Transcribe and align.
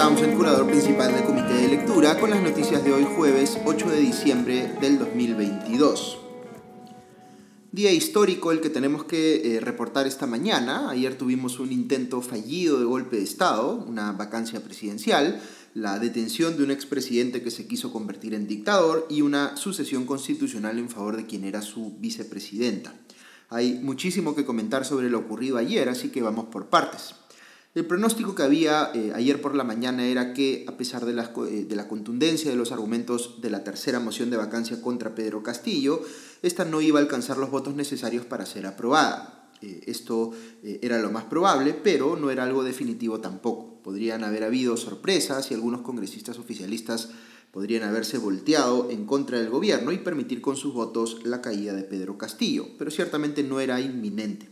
Townsend, 0.00 0.34
curador 0.34 0.66
principal 0.66 1.12
del 1.12 1.24
Comité 1.24 1.52
de 1.52 1.68
Lectura, 1.68 2.18
con 2.18 2.30
las 2.30 2.42
noticias 2.42 2.82
de 2.82 2.90
hoy 2.90 3.06
jueves 3.18 3.58
8 3.66 3.90
de 3.90 4.00
diciembre 4.00 4.74
del 4.80 4.98
2022. 4.98 6.18
Día 7.70 7.92
histórico 7.92 8.50
el 8.50 8.62
que 8.62 8.70
tenemos 8.70 9.04
que 9.04 9.56
eh, 9.56 9.60
reportar 9.60 10.06
esta 10.06 10.26
mañana. 10.26 10.88
Ayer 10.88 11.18
tuvimos 11.18 11.60
un 11.60 11.70
intento 11.70 12.22
fallido 12.22 12.78
de 12.78 12.86
golpe 12.86 13.16
de 13.16 13.24
Estado, 13.24 13.74
una 13.74 14.12
vacancia 14.12 14.64
presidencial, 14.64 15.38
la 15.74 15.98
detención 15.98 16.56
de 16.56 16.64
un 16.64 16.70
expresidente 16.70 17.42
que 17.42 17.50
se 17.50 17.66
quiso 17.66 17.92
convertir 17.92 18.32
en 18.32 18.46
dictador 18.46 19.06
y 19.10 19.20
una 19.20 19.58
sucesión 19.58 20.06
constitucional 20.06 20.78
en 20.78 20.88
favor 20.88 21.18
de 21.18 21.26
quien 21.26 21.44
era 21.44 21.60
su 21.60 21.98
vicepresidenta. 21.98 22.94
Hay 23.50 23.74
muchísimo 23.74 24.34
que 24.34 24.46
comentar 24.46 24.86
sobre 24.86 25.10
lo 25.10 25.18
ocurrido 25.18 25.58
ayer, 25.58 25.90
así 25.90 26.08
que 26.08 26.22
vamos 26.22 26.46
por 26.46 26.70
partes. 26.70 27.19
El 27.72 27.86
pronóstico 27.86 28.34
que 28.34 28.42
había 28.42 28.90
eh, 28.94 29.12
ayer 29.14 29.40
por 29.40 29.54
la 29.54 29.62
mañana 29.62 30.04
era 30.04 30.32
que, 30.32 30.64
a 30.66 30.76
pesar 30.76 31.06
de 31.06 31.12
la, 31.12 31.32
eh, 31.48 31.66
de 31.68 31.76
la, 31.76 31.86
contundencia 31.86 32.50
de 32.50 32.56
los 32.56 32.72
argumentos 32.72 33.40
de 33.40 33.48
la 33.48 33.62
tercera 33.62 34.00
moción 34.00 34.28
de 34.28 34.36
vacancia 34.36 34.82
contra 34.82 35.14
Pedro 35.14 35.44
Castillo, 35.44 36.02
esta 36.42 36.64
no 36.64 36.80
iba 36.80 36.98
a 36.98 37.02
alcanzar 37.02 37.36
los 37.38 37.52
votos 37.52 37.76
necesarios 37.76 38.26
para 38.26 38.44
ser 38.44 38.66
aprobada. 38.66 39.48
Eh, 39.62 39.82
esto 39.86 40.32
era 40.64 40.98
lo 40.98 41.12
más 41.12 41.24
probable, 41.26 41.72
pero 41.72 42.16
no 42.16 42.30
era 42.30 42.42
algo 42.42 42.64
definitivo 42.64 43.20
tampoco. 43.20 43.80
Podrían 43.84 44.24
haber 44.24 44.42
habido 44.42 44.76
sorpresas 44.76 45.52
y 45.52 45.54
algunos 45.54 45.82
congresistas 45.82 46.40
oficialistas 46.40 47.10
podrían 47.52 47.84
haberse 47.84 48.18
volteado 48.18 48.90
en 48.90 49.06
contra 49.06 49.38
del 49.38 49.50
gobierno 49.50 49.92
y 49.92 49.98
permitir 49.98 50.40
con 50.40 50.56
sus 50.56 50.74
votos 50.74 51.20
la 51.24 51.40
caída 51.40 51.72
de 51.72 51.84
Pedro 51.84 52.18
Castillo, 52.18 52.66
pero 52.78 52.90
ciertamente 52.90 53.44
no 53.44 53.60
era 53.60 53.80
inminente. 53.80 54.48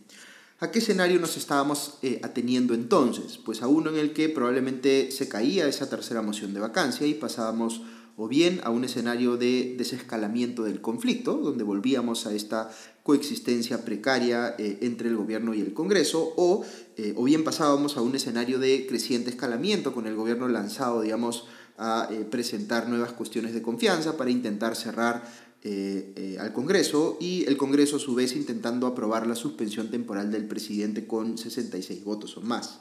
¿A 0.60 0.72
qué 0.72 0.80
escenario 0.80 1.20
nos 1.20 1.36
estábamos 1.36 1.98
eh, 2.02 2.20
ateniendo 2.24 2.74
entonces? 2.74 3.38
Pues 3.38 3.62
a 3.62 3.68
uno 3.68 3.90
en 3.90 3.96
el 3.96 4.12
que 4.12 4.28
probablemente 4.28 5.12
se 5.12 5.28
caía 5.28 5.68
esa 5.68 5.88
tercera 5.88 6.20
moción 6.20 6.52
de 6.52 6.58
vacancia 6.58 7.06
y 7.06 7.14
pasábamos 7.14 7.82
o 8.16 8.26
bien 8.26 8.60
a 8.64 8.70
un 8.70 8.82
escenario 8.82 9.36
de 9.36 9.76
desescalamiento 9.78 10.64
del 10.64 10.80
conflicto, 10.80 11.34
donde 11.34 11.62
volvíamos 11.62 12.26
a 12.26 12.34
esta 12.34 12.72
coexistencia 13.04 13.84
precaria 13.84 14.56
eh, 14.58 14.78
entre 14.80 15.10
el 15.10 15.16
gobierno 15.16 15.54
y 15.54 15.60
el 15.60 15.74
Congreso, 15.74 16.34
o, 16.36 16.64
eh, 16.96 17.14
o 17.16 17.22
bien 17.22 17.44
pasábamos 17.44 17.96
a 17.96 18.02
un 18.02 18.16
escenario 18.16 18.58
de 18.58 18.84
creciente 18.88 19.30
escalamiento 19.30 19.94
con 19.94 20.08
el 20.08 20.16
gobierno 20.16 20.48
lanzado, 20.48 21.02
digamos, 21.02 21.46
a 21.80 22.08
presentar 22.28 22.88
nuevas 22.88 23.12
cuestiones 23.12 23.54
de 23.54 23.62
confianza 23.62 24.16
para 24.16 24.32
intentar 24.32 24.74
cerrar 24.74 25.22
eh, 25.64 26.12
eh, 26.14 26.36
al 26.38 26.52
Congreso 26.52 27.16
y 27.20 27.44
el 27.46 27.56
Congreso 27.56 27.96
a 27.96 28.00
su 28.00 28.14
vez 28.14 28.36
intentando 28.36 28.86
aprobar 28.86 29.26
la 29.26 29.34
suspensión 29.34 29.90
temporal 29.90 30.30
del 30.30 30.46
presidente 30.46 31.06
con 31.06 31.36
66 31.36 32.04
votos 32.04 32.36
o 32.36 32.40
más. 32.42 32.78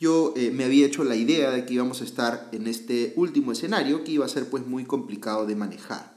Yo 0.00 0.32
eh, 0.36 0.50
me 0.50 0.64
había 0.64 0.86
hecho 0.86 1.04
la 1.04 1.16
idea 1.16 1.50
de 1.50 1.66
que 1.66 1.74
íbamos 1.74 2.00
a 2.00 2.04
estar 2.04 2.48
en 2.52 2.66
este 2.66 3.12
último 3.16 3.52
escenario 3.52 4.04
que 4.04 4.12
iba 4.12 4.24
a 4.24 4.30
ser 4.30 4.48
pues 4.48 4.66
muy 4.66 4.84
complicado 4.84 5.46
de 5.46 5.54
manejar. 5.54 6.14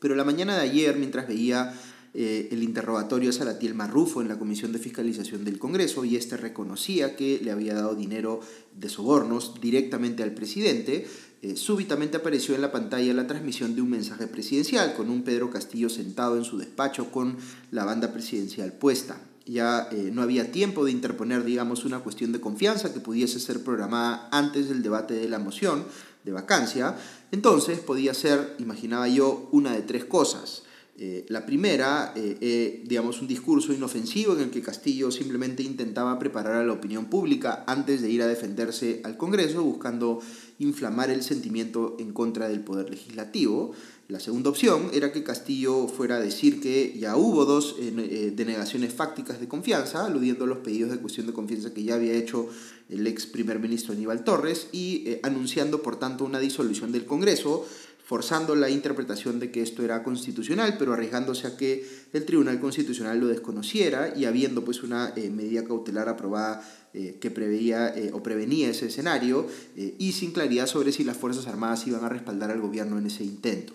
Pero 0.00 0.16
la 0.16 0.24
mañana 0.24 0.56
de 0.56 0.62
ayer, 0.62 0.96
mientras 0.96 1.28
veía 1.28 1.78
el 2.12 2.62
interrogatorio 2.62 3.30
a 3.30 3.32
Salatiel 3.32 3.74
Marrufo 3.74 4.20
en 4.20 4.28
la 4.28 4.38
Comisión 4.38 4.72
de 4.72 4.80
Fiscalización 4.80 5.44
del 5.44 5.58
Congreso 5.58 6.04
y 6.04 6.16
este 6.16 6.36
reconocía 6.36 7.14
que 7.14 7.40
le 7.42 7.52
había 7.52 7.74
dado 7.74 7.94
dinero 7.94 8.40
de 8.74 8.88
sobornos 8.88 9.60
directamente 9.60 10.22
al 10.22 10.32
presidente, 10.32 11.06
eh, 11.42 11.56
súbitamente 11.56 12.18
apareció 12.18 12.54
en 12.54 12.60
la 12.60 12.70
pantalla 12.70 13.14
la 13.14 13.26
transmisión 13.26 13.74
de 13.74 13.80
un 13.80 13.88
mensaje 13.88 14.26
presidencial 14.26 14.92
con 14.94 15.08
un 15.08 15.22
Pedro 15.22 15.50
Castillo 15.50 15.88
sentado 15.88 16.36
en 16.36 16.44
su 16.44 16.58
despacho 16.58 17.10
con 17.10 17.38
la 17.70 17.86
banda 17.86 18.12
presidencial 18.12 18.74
puesta. 18.74 19.22
Ya 19.46 19.88
eh, 19.90 20.10
no 20.12 20.20
había 20.20 20.52
tiempo 20.52 20.84
de 20.84 20.92
interponer, 20.92 21.44
digamos, 21.44 21.86
una 21.86 22.00
cuestión 22.00 22.32
de 22.32 22.42
confianza 22.42 22.92
que 22.92 23.00
pudiese 23.00 23.40
ser 23.40 23.64
programada 23.64 24.28
antes 24.32 24.68
del 24.68 24.82
debate 24.82 25.14
de 25.14 25.30
la 25.30 25.38
moción 25.38 25.84
de 26.24 26.32
vacancia. 26.32 26.96
Entonces 27.32 27.78
podía 27.78 28.12
ser, 28.12 28.56
imaginaba 28.58 29.08
yo, 29.08 29.48
una 29.50 29.72
de 29.72 29.80
tres 29.80 30.04
cosas. 30.04 30.64
Eh, 31.02 31.24
la 31.28 31.46
primera, 31.46 32.12
digamos, 32.14 33.22
un 33.22 33.26
discurso 33.26 33.72
inofensivo 33.72 34.34
en 34.34 34.42
el 34.42 34.50
que 34.50 34.60
Castillo 34.60 35.10
simplemente 35.10 35.62
intentaba 35.62 36.18
preparar 36.18 36.56
a 36.56 36.64
la 36.64 36.74
opinión 36.74 37.06
pública 37.06 37.64
antes 37.66 38.02
de 38.02 38.10
ir 38.10 38.20
a 38.20 38.26
defenderse 38.26 39.00
al 39.02 39.16
Congreso, 39.16 39.64
buscando 39.64 40.20
inflamar 40.60 41.10
el 41.10 41.22
sentimiento 41.22 41.96
en 41.98 42.12
contra 42.12 42.48
del 42.48 42.60
poder 42.60 42.90
legislativo. 42.90 43.72
La 44.10 44.18
segunda 44.18 44.50
opción 44.50 44.90
era 44.92 45.12
que 45.12 45.22
Castillo 45.22 45.86
fuera 45.86 46.16
a 46.16 46.20
decir 46.20 46.60
que 46.60 46.98
ya 46.98 47.16
hubo 47.16 47.44
dos 47.44 47.76
eh, 47.78 47.94
eh, 47.96 48.32
denegaciones 48.34 48.92
fácticas 48.92 49.38
de 49.38 49.46
confianza, 49.46 50.04
aludiendo 50.04 50.44
a 50.44 50.48
los 50.48 50.58
pedidos 50.58 50.90
de 50.90 50.98
cuestión 50.98 51.28
de 51.28 51.32
confianza 51.32 51.72
que 51.72 51.84
ya 51.84 51.94
había 51.94 52.14
hecho 52.14 52.48
el 52.88 53.06
ex 53.06 53.26
primer 53.26 53.60
ministro 53.60 53.94
Aníbal 53.94 54.24
Torres 54.24 54.66
y 54.72 55.04
eh, 55.06 55.20
anunciando 55.22 55.80
por 55.80 55.96
tanto 55.98 56.24
una 56.24 56.40
disolución 56.40 56.90
del 56.90 57.06
Congreso, 57.06 57.64
forzando 58.10 58.56
la 58.56 58.68
interpretación 58.68 59.38
de 59.38 59.52
que 59.52 59.62
esto 59.62 59.84
era 59.84 60.02
constitucional, 60.02 60.74
pero 60.76 60.92
arriesgándose 60.92 61.46
a 61.46 61.56
que 61.56 61.86
el 62.12 62.24
Tribunal 62.24 62.58
Constitucional 62.58 63.20
lo 63.20 63.28
desconociera 63.28 64.12
y 64.16 64.24
habiendo 64.24 64.64
pues 64.64 64.82
una 64.82 65.14
medida 65.14 65.62
cautelar 65.62 66.08
aprobada 66.08 66.60
eh, 66.92 67.18
que 67.20 67.30
preveía 67.30 67.96
eh, 67.96 68.10
o 68.12 68.20
prevenía 68.20 68.68
ese 68.68 68.86
escenario 68.86 69.46
eh, 69.76 69.94
y 69.96 70.10
sin 70.10 70.32
claridad 70.32 70.66
sobre 70.66 70.90
si 70.90 71.04
las 71.04 71.18
Fuerzas 71.18 71.46
Armadas 71.46 71.86
iban 71.86 72.02
a 72.04 72.08
respaldar 72.08 72.50
al 72.50 72.60
gobierno 72.60 72.98
en 72.98 73.06
ese 73.06 73.22
intento. 73.22 73.74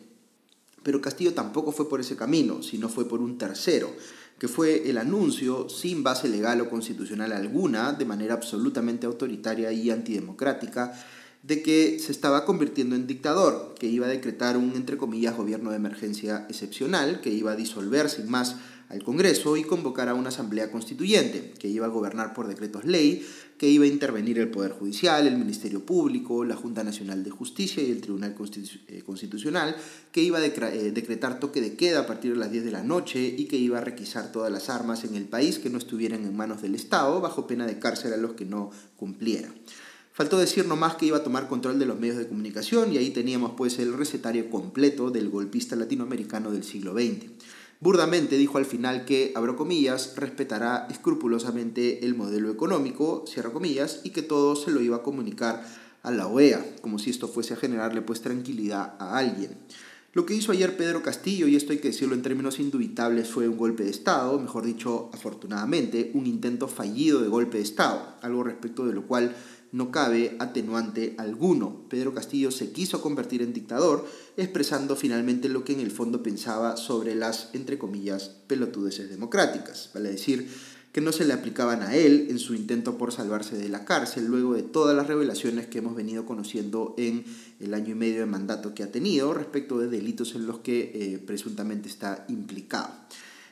Pero 0.84 1.00
Castillo 1.00 1.34
tampoco 1.34 1.72
fue 1.72 1.88
por 1.88 2.02
ese 2.02 2.18
camino, 2.18 2.62
sino 2.62 2.90
fue 2.90 3.08
por 3.08 3.22
un 3.22 3.38
tercero, 3.38 3.90
que 4.38 4.50
fue 4.50 4.90
el 4.90 4.98
anuncio, 4.98 5.70
sin 5.70 6.04
base 6.04 6.28
legal 6.28 6.60
o 6.60 6.70
constitucional 6.70 7.32
alguna, 7.32 7.94
de 7.94 8.04
manera 8.04 8.34
absolutamente 8.34 9.08
autoritaria 9.08 9.72
y 9.72 9.92
antidemocrática, 9.92 10.92
de 11.46 11.62
que 11.62 12.00
se 12.00 12.12
estaba 12.12 12.44
convirtiendo 12.44 12.96
en 12.96 13.06
dictador, 13.06 13.76
que 13.78 13.88
iba 13.88 14.08
a 14.08 14.10
decretar 14.10 14.58
un, 14.58 14.74
entre 14.76 14.98
comillas, 14.98 15.38
gobierno 15.38 15.70
de 15.70 15.76
emergencia 15.76 16.46
excepcional, 16.50 17.22
que 17.22 17.30
iba 17.30 17.52
a 17.52 17.56
disolver 17.56 18.10
sin 18.10 18.30
más 18.30 18.56
al 18.90 19.04
Congreso 19.04 19.58
y 19.58 19.64
convocar 19.64 20.10
a 20.10 20.14
una 20.14 20.30
asamblea 20.30 20.72
constituyente 20.72 21.54
que 21.60 21.68
iba 21.68 21.86
a 21.86 21.90
gobernar 21.90 22.34
por 22.34 22.48
decretos 22.48 22.86
ley, 22.86 23.26
que 23.58 23.68
iba 23.68 23.86
a 23.86 23.88
intervenir 23.88 24.38
el 24.40 24.50
Poder 24.50 24.72
Judicial, 24.72 25.26
el 25.28 25.38
Ministerio 25.38 25.86
Público, 25.86 26.44
la 26.44 26.56
Junta 26.56 26.84
Nacional 26.84 27.24
de 27.24 27.30
Justicia 27.30 27.82
y 27.82 27.92
el 27.92 28.02
Tribunal 28.02 28.36
eh, 28.88 29.04
Constitucional, 29.04 29.76
que 30.12 30.22
iba 30.22 30.40
a 30.40 30.46
eh, 30.46 30.92
decretar 30.92 31.40
toque 31.40 31.62
de 31.62 31.76
queda 31.76 32.02
a 32.02 32.08
partir 32.08 32.34
de 32.34 32.40
las 32.40 32.52
10 32.52 32.66
de 32.66 32.72
la 32.72 32.84
noche 32.84 33.22
y 33.22 33.46
que 33.46 33.58
iba 33.58 33.78
a 33.78 33.82
requisar 33.82 34.32
todas 34.32 34.52
las 34.52 34.70
armas 34.70 35.04
en 35.04 35.16
el 35.16 35.26
país 35.26 35.60
que 35.60 35.70
no 35.70 35.78
estuvieran 35.78 36.26
en 36.26 36.36
manos 36.36 36.62
del 36.62 36.76
Estado 36.76 37.22
bajo 37.22 37.48
pena 37.48 37.66
de 37.66 37.80
cárcel 37.80 38.14
a 38.14 38.18
los 38.18 38.34
que 38.34 38.46
no 38.46 38.72
cumplieran. 38.98 39.54
Faltó 40.16 40.38
decir 40.38 40.66
nomás 40.66 40.96
que 40.96 41.08
iba 41.08 41.18
a 41.18 41.24
tomar 41.26 41.50
control 41.50 41.78
de 41.78 41.86
los 41.86 42.00
medios 42.00 42.16
de 42.16 42.30
comunicación 42.30 42.94
y 42.94 42.98
ahí 42.98 43.10
teníamos 43.10 43.52
pues 43.58 43.80
el 43.80 43.92
recetario 43.92 44.50
completo 44.50 45.12
del 45.12 45.30
golpista 45.30 45.76
latinoamericano 45.76 46.52
del 46.52 46.64
siglo 46.64 46.94
XX. 46.94 47.26
Burdamente 47.82 48.38
dijo 48.38 48.58
al 48.58 48.64
final 48.64 49.04
que, 49.04 49.34
abro 49.36 49.58
comillas, 49.58 50.14
respetará 50.16 50.88
escrupulosamente 50.90 52.06
el 52.06 52.16
modelo 52.16 52.50
económico, 52.50 53.26
cierro 53.28 53.52
comillas, 53.52 54.00
y 54.06 54.12
que 54.12 54.22
todo 54.22 54.56
se 54.56 54.72
lo 54.72 54.80
iba 54.80 54.96
a 54.96 55.04
comunicar 55.04 55.68
a 56.02 56.12
la 56.12 56.28
OEA, 56.28 56.66
como 56.80 56.98
si 56.98 57.10
esto 57.10 57.28
fuese 57.28 57.54
a 57.54 57.58
generarle 57.58 58.02
pues 58.02 58.22
tranquilidad 58.22 58.94
a 59.00 59.18
alguien. 59.18 59.58
Lo 60.14 60.26
que 60.26 60.34
hizo 60.34 60.54
ayer 60.54 60.78
Pedro 60.78 61.04
Castillo, 61.04 61.46
y 61.46 61.58
esto 61.58 61.74
hay 61.74 61.80
que 61.80 61.90
decirlo 61.90 62.16
en 62.16 62.22
términos 62.22 62.62
indubitables, 62.62 63.28
fue 63.28 63.50
un 63.50 63.58
golpe 63.58 63.84
de 63.84 63.90
Estado, 63.90 64.40
mejor 64.40 64.64
dicho, 64.64 65.10
afortunadamente, 65.12 66.12
un 66.14 66.26
intento 66.26 66.70
fallido 66.70 67.22
de 67.22 67.28
golpe 67.28 67.58
de 67.58 67.64
Estado, 67.64 68.16
algo 68.22 68.46
respecto 68.46 68.86
de 68.86 68.94
lo 68.94 69.06
cual 69.08 69.36
no 69.76 69.92
cabe 69.92 70.38
atenuante 70.40 71.16
alguno. 71.18 71.82
Pedro 71.90 72.14
Castillo 72.14 72.50
se 72.50 72.72
quiso 72.72 73.02
convertir 73.02 73.42
en 73.42 73.52
dictador, 73.52 74.08
expresando 74.38 74.96
finalmente 74.96 75.50
lo 75.50 75.66
que 75.66 75.74
en 75.74 75.82
el 75.82 75.92
fondo 75.92 76.24
pensaba 76.24 76.78
sobre 76.78 77.14
las, 77.14 77.50
entre 77.52 77.78
comillas, 77.78 78.30
pelotudeces 78.48 79.10
democráticas, 79.10 79.90
vale 79.94 80.12
decir, 80.12 80.48
que 80.94 81.02
no 81.02 81.12
se 81.12 81.26
le 81.26 81.34
aplicaban 81.34 81.82
a 81.84 81.94
él 81.94 82.28
en 82.30 82.40
su 82.40 82.56
intento 82.56 82.98
por 82.98 83.12
salvarse 83.12 83.58
de 83.58 83.68
la 83.68 83.84
cárcel, 83.84 84.28
luego 84.28 84.54
de 84.54 84.64
todas 84.64 84.96
las 84.96 85.08
revelaciones 85.08 85.68
que 85.68 85.80
hemos 85.80 85.94
venido 85.94 86.26
conociendo 86.26 86.96
en 86.98 87.26
el 87.60 87.74
año 87.74 87.92
y 87.92 87.96
medio 87.96 88.22
de 88.22 88.28
mandato 88.28 88.74
que 88.74 88.84
ha 88.84 88.94
tenido 88.94 89.34
respecto 89.34 89.78
de 89.78 89.90
delitos 89.90 90.36
en 90.36 90.48
los 90.48 90.60
que 90.60 90.92
eh, 90.96 91.20
presuntamente 91.20 91.90
está 91.90 92.24
implicado. 92.30 92.94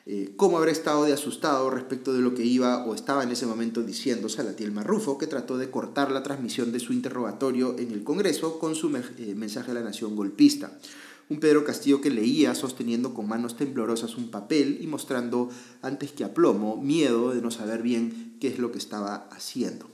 Eh, 0.05 0.33
cómo 0.35 0.57
habrá 0.57 0.71
estado 0.71 1.05
de 1.05 1.13
asustado 1.13 1.69
respecto 1.69 2.13
de 2.13 2.21
lo 2.21 2.35
que 2.35 2.43
iba 2.43 2.85
o 2.85 2.93
estaba 2.93 3.23
en 3.23 3.31
ese 3.31 3.45
momento 3.45 3.83
diciendo 3.83 4.27
Salatiel 4.27 4.73
Marrufo, 4.73 5.17
que 5.17 5.27
trató 5.27 5.57
de 5.57 5.71
cortar 5.71 6.11
la 6.11 6.23
transmisión 6.23 6.73
de 6.73 6.81
su 6.81 6.91
interrogatorio 6.91 7.77
en 7.79 7.91
el 7.91 8.03
Congreso 8.03 8.59
con 8.59 8.75
su 8.75 8.93
eh, 8.95 9.33
mensaje 9.35 9.71
a 9.71 9.75
la 9.75 9.81
nación 9.81 10.17
golpista. 10.17 10.77
Un 11.29 11.39
Pedro 11.39 11.63
Castillo 11.63 12.01
que 12.01 12.09
leía 12.09 12.53
sosteniendo 12.53 13.13
con 13.13 13.29
manos 13.29 13.55
temblorosas 13.55 14.17
un 14.17 14.29
papel 14.29 14.79
y 14.81 14.87
mostrando 14.87 15.49
antes 15.81 16.11
que 16.11 16.25
a 16.25 16.33
plomo 16.33 16.75
miedo 16.75 17.33
de 17.33 17.41
no 17.41 17.49
saber 17.49 17.81
bien 17.81 18.35
qué 18.41 18.49
es 18.49 18.59
lo 18.59 18.73
que 18.73 18.79
estaba 18.79 19.29
haciendo. 19.31 19.89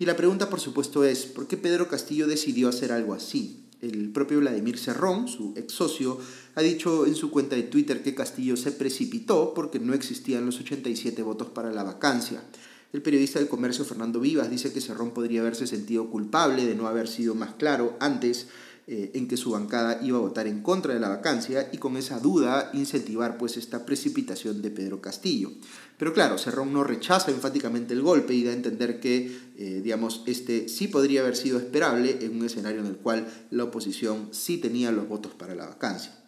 Y 0.00 0.06
la 0.06 0.16
pregunta 0.16 0.50
por 0.50 0.58
supuesto 0.58 1.04
es, 1.04 1.26
¿por 1.26 1.46
qué 1.46 1.56
Pedro 1.56 1.86
Castillo 1.86 2.26
decidió 2.26 2.68
hacer 2.68 2.90
algo 2.90 3.14
así? 3.14 3.61
El 3.82 4.12
propio 4.12 4.38
Vladimir 4.38 4.78
Serrón, 4.78 5.26
su 5.26 5.54
ex 5.56 5.72
socio, 5.72 6.16
ha 6.54 6.62
dicho 6.62 7.04
en 7.04 7.16
su 7.16 7.32
cuenta 7.32 7.56
de 7.56 7.64
Twitter 7.64 8.00
que 8.00 8.14
Castillo 8.14 8.56
se 8.56 8.70
precipitó 8.70 9.52
porque 9.54 9.80
no 9.80 9.92
existían 9.92 10.46
los 10.46 10.60
87 10.60 11.20
votos 11.24 11.48
para 11.48 11.72
la 11.72 11.82
vacancia. 11.82 12.44
El 12.92 13.02
periodista 13.02 13.40
del 13.40 13.48
comercio 13.48 13.84
Fernando 13.84 14.20
Vivas 14.20 14.48
dice 14.50 14.72
que 14.72 14.80
Cerrón 14.80 15.10
podría 15.10 15.40
haberse 15.40 15.66
sentido 15.66 16.10
culpable 16.10 16.64
de 16.64 16.76
no 16.76 16.86
haber 16.86 17.08
sido 17.08 17.34
más 17.34 17.54
claro 17.54 17.96
antes 17.98 18.46
eh, 18.88 19.12
en 19.14 19.28
que 19.28 19.36
su 19.36 19.52
bancada 19.52 20.00
iba 20.02 20.18
a 20.18 20.22
votar 20.22 20.46
en 20.46 20.60
contra 20.60 20.92
de 20.92 21.00
la 21.00 21.08
vacancia 21.08 21.68
y 21.72 21.78
con 21.78 21.96
esa 21.96 22.18
duda 22.18 22.70
incentivar 22.72 23.38
pues 23.38 23.56
esta 23.56 23.86
precipitación 23.86 24.60
de 24.60 24.70
Pedro 24.70 25.00
Castillo. 25.00 25.52
Pero 25.98 26.12
claro, 26.12 26.36
Cerrón 26.36 26.72
no 26.72 26.82
rechaza 26.82 27.30
enfáticamente 27.30 27.94
el 27.94 28.02
golpe 28.02 28.34
y 28.34 28.42
da 28.42 28.50
a 28.50 28.54
entender 28.54 28.98
que, 28.98 29.38
eh, 29.56 29.80
digamos, 29.84 30.24
este 30.26 30.68
sí 30.68 30.88
podría 30.88 31.20
haber 31.20 31.36
sido 31.36 31.58
esperable 31.58 32.18
en 32.22 32.36
un 32.36 32.44
escenario 32.44 32.80
en 32.80 32.86
el 32.86 32.96
cual 32.96 33.26
la 33.50 33.64
oposición 33.64 34.28
sí 34.32 34.58
tenía 34.58 34.90
los 34.90 35.08
votos 35.08 35.32
para 35.32 35.54
la 35.54 35.66
vacancia. 35.66 36.21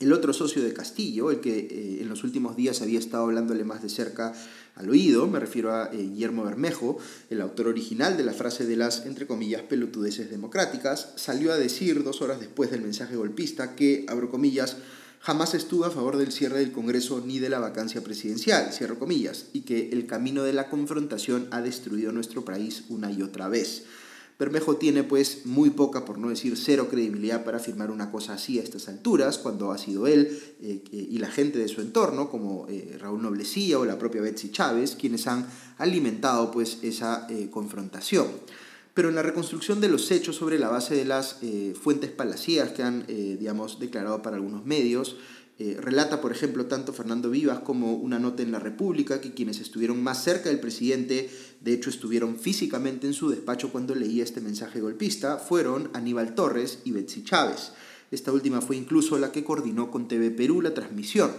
El 0.00 0.14
otro 0.14 0.32
socio 0.32 0.62
de 0.62 0.72
Castillo, 0.72 1.30
el 1.30 1.40
que 1.40 1.58
eh, 1.58 1.98
en 2.00 2.08
los 2.08 2.24
últimos 2.24 2.56
días 2.56 2.80
había 2.80 2.98
estado 2.98 3.24
hablándole 3.24 3.64
más 3.64 3.82
de 3.82 3.90
cerca 3.90 4.32
al 4.74 4.88
oído, 4.88 5.26
me 5.26 5.38
refiero 5.38 5.74
a 5.74 5.90
eh, 5.92 5.98
Guillermo 5.98 6.42
Bermejo, 6.42 6.96
el 7.28 7.42
autor 7.42 7.68
original 7.68 8.16
de 8.16 8.24
la 8.24 8.32
frase 8.32 8.64
de 8.64 8.76
las, 8.76 9.04
entre 9.04 9.26
comillas, 9.26 9.60
pelotudeces 9.60 10.30
democráticas, 10.30 11.10
salió 11.16 11.52
a 11.52 11.58
decir 11.58 12.02
dos 12.02 12.22
horas 12.22 12.40
después 12.40 12.70
del 12.70 12.80
mensaje 12.80 13.14
golpista 13.14 13.76
que, 13.76 14.06
abro 14.08 14.30
comillas, 14.30 14.78
jamás 15.20 15.52
estuvo 15.52 15.84
a 15.84 15.90
favor 15.90 16.16
del 16.16 16.32
cierre 16.32 16.60
del 16.60 16.72
Congreso 16.72 17.22
ni 17.22 17.38
de 17.38 17.50
la 17.50 17.58
vacancia 17.58 18.02
presidencial, 18.02 18.72
cierro 18.72 18.98
comillas, 18.98 19.48
y 19.52 19.60
que 19.62 19.90
el 19.90 20.06
camino 20.06 20.44
de 20.44 20.54
la 20.54 20.70
confrontación 20.70 21.46
ha 21.50 21.60
destruido 21.60 22.10
nuestro 22.10 22.42
país 22.42 22.84
una 22.88 23.12
y 23.12 23.20
otra 23.20 23.48
vez. 23.48 23.84
Bermejo 24.40 24.76
tiene 24.76 25.04
pues 25.04 25.44
muy 25.44 25.68
poca, 25.68 26.06
por 26.06 26.16
no 26.16 26.30
decir 26.30 26.56
cero 26.56 26.88
credibilidad 26.90 27.44
para 27.44 27.58
afirmar 27.58 27.90
una 27.90 28.10
cosa 28.10 28.32
así 28.32 28.58
a 28.58 28.62
estas 28.62 28.88
alturas, 28.88 29.36
cuando 29.36 29.70
ha 29.70 29.76
sido 29.76 30.06
él 30.06 30.40
eh, 30.62 30.82
y 30.90 31.18
la 31.18 31.30
gente 31.30 31.58
de 31.58 31.68
su 31.68 31.82
entorno, 31.82 32.30
como 32.30 32.66
eh, 32.70 32.96
Raúl 32.98 33.20
Noblecía 33.20 33.78
o 33.78 33.84
la 33.84 33.98
propia 33.98 34.22
Betsy 34.22 34.50
Chávez, 34.50 34.96
quienes 34.98 35.26
han 35.26 35.46
alimentado 35.76 36.50
pues 36.50 36.78
esa 36.80 37.26
eh, 37.28 37.48
confrontación. 37.50 38.28
Pero 38.94 39.10
en 39.10 39.14
la 39.14 39.22
reconstrucción 39.22 39.82
de 39.82 39.90
los 39.90 40.10
hechos 40.10 40.36
sobre 40.36 40.58
la 40.58 40.70
base 40.70 40.96
de 40.96 41.04
las 41.04 41.36
fuentes 41.80 42.10
palaciegas 42.10 42.72
que 42.72 42.82
han, 42.82 43.06
digamos, 43.06 43.78
declarado 43.78 44.20
para 44.20 44.34
algunos 44.34 44.66
medios, 44.66 45.16
eh, 45.62 45.76
relata, 45.78 46.22
por 46.22 46.32
ejemplo, 46.32 46.64
tanto 46.64 46.94
Fernando 46.94 47.28
Vivas 47.28 47.58
como 47.58 47.92
una 47.92 48.18
nota 48.18 48.42
en 48.42 48.50
La 48.50 48.58
República 48.58 49.20
que 49.20 49.34
quienes 49.34 49.60
estuvieron 49.60 50.02
más 50.02 50.24
cerca 50.24 50.48
del 50.48 50.58
presidente, 50.58 51.28
de 51.60 51.74
hecho 51.74 51.90
estuvieron 51.90 52.38
físicamente 52.38 53.06
en 53.06 53.12
su 53.12 53.28
despacho 53.28 53.70
cuando 53.70 53.94
leía 53.94 54.24
este 54.24 54.40
mensaje 54.40 54.80
golpista, 54.80 55.36
fueron 55.36 55.90
Aníbal 55.92 56.34
Torres 56.34 56.78
y 56.86 56.92
Betsy 56.92 57.24
Chávez. 57.24 57.72
Esta 58.10 58.32
última 58.32 58.62
fue 58.62 58.76
incluso 58.76 59.18
la 59.18 59.32
que 59.32 59.44
coordinó 59.44 59.90
con 59.90 60.08
TV 60.08 60.30
Perú 60.30 60.62
la 60.62 60.72
transmisión. 60.72 61.30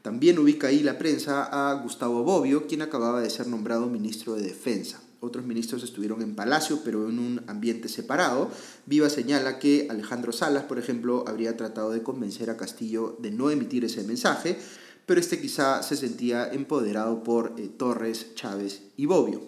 También 0.00 0.38
ubica 0.38 0.68
ahí 0.68 0.82
la 0.82 0.96
prensa 0.96 1.44
a 1.44 1.74
Gustavo 1.74 2.22
Bobbio, 2.22 2.66
quien 2.66 2.80
acababa 2.80 3.20
de 3.20 3.28
ser 3.28 3.46
nombrado 3.46 3.90
ministro 3.90 4.36
de 4.36 4.42
Defensa. 4.44 5.02
Otros 5.20 5.46
ministros 5.46 5.82
estuvieron 5.82 6.22
en 6.22 6.34
Palacio, 6.34 6.80
pero 6.84 7.08
en 7.08 7.18
un 7.18 7.42
ambiente 7.46 7.88
separado. 7.88 8.50
Viva 8.84 9.08
señala 9.08 9.58
que 9.58 9.86
Alejandro 9.90 10.32
Salas, 10.32 10.64
por 10.64 10.78
ejemplo, 10.78 11.24
habría 11.26 11.56
tratado 11.56 11.90
de 11.90 12.02
convencer 12.02 12.50
a 12.50 12.56
Castillo 12.56 13.16
de 13.20 13.30
no 13.30 13.50
emitir 13.50 13.84
ese 13.84 14.04
mensaje, 14.04 14.58
pero 15.06 15.20
este 15.20 15.40
quizá 15.40 15.82
se 15.82 15.96
sentía 15.96 16.52
empoderado 16.52 17.22
por 17.22 17.54
eh, 17.56 17.68
Torres, 17.68 18.34
Chávez 18.34 18.82
y 18.96 19.06
Bobbio. 19.06 19.40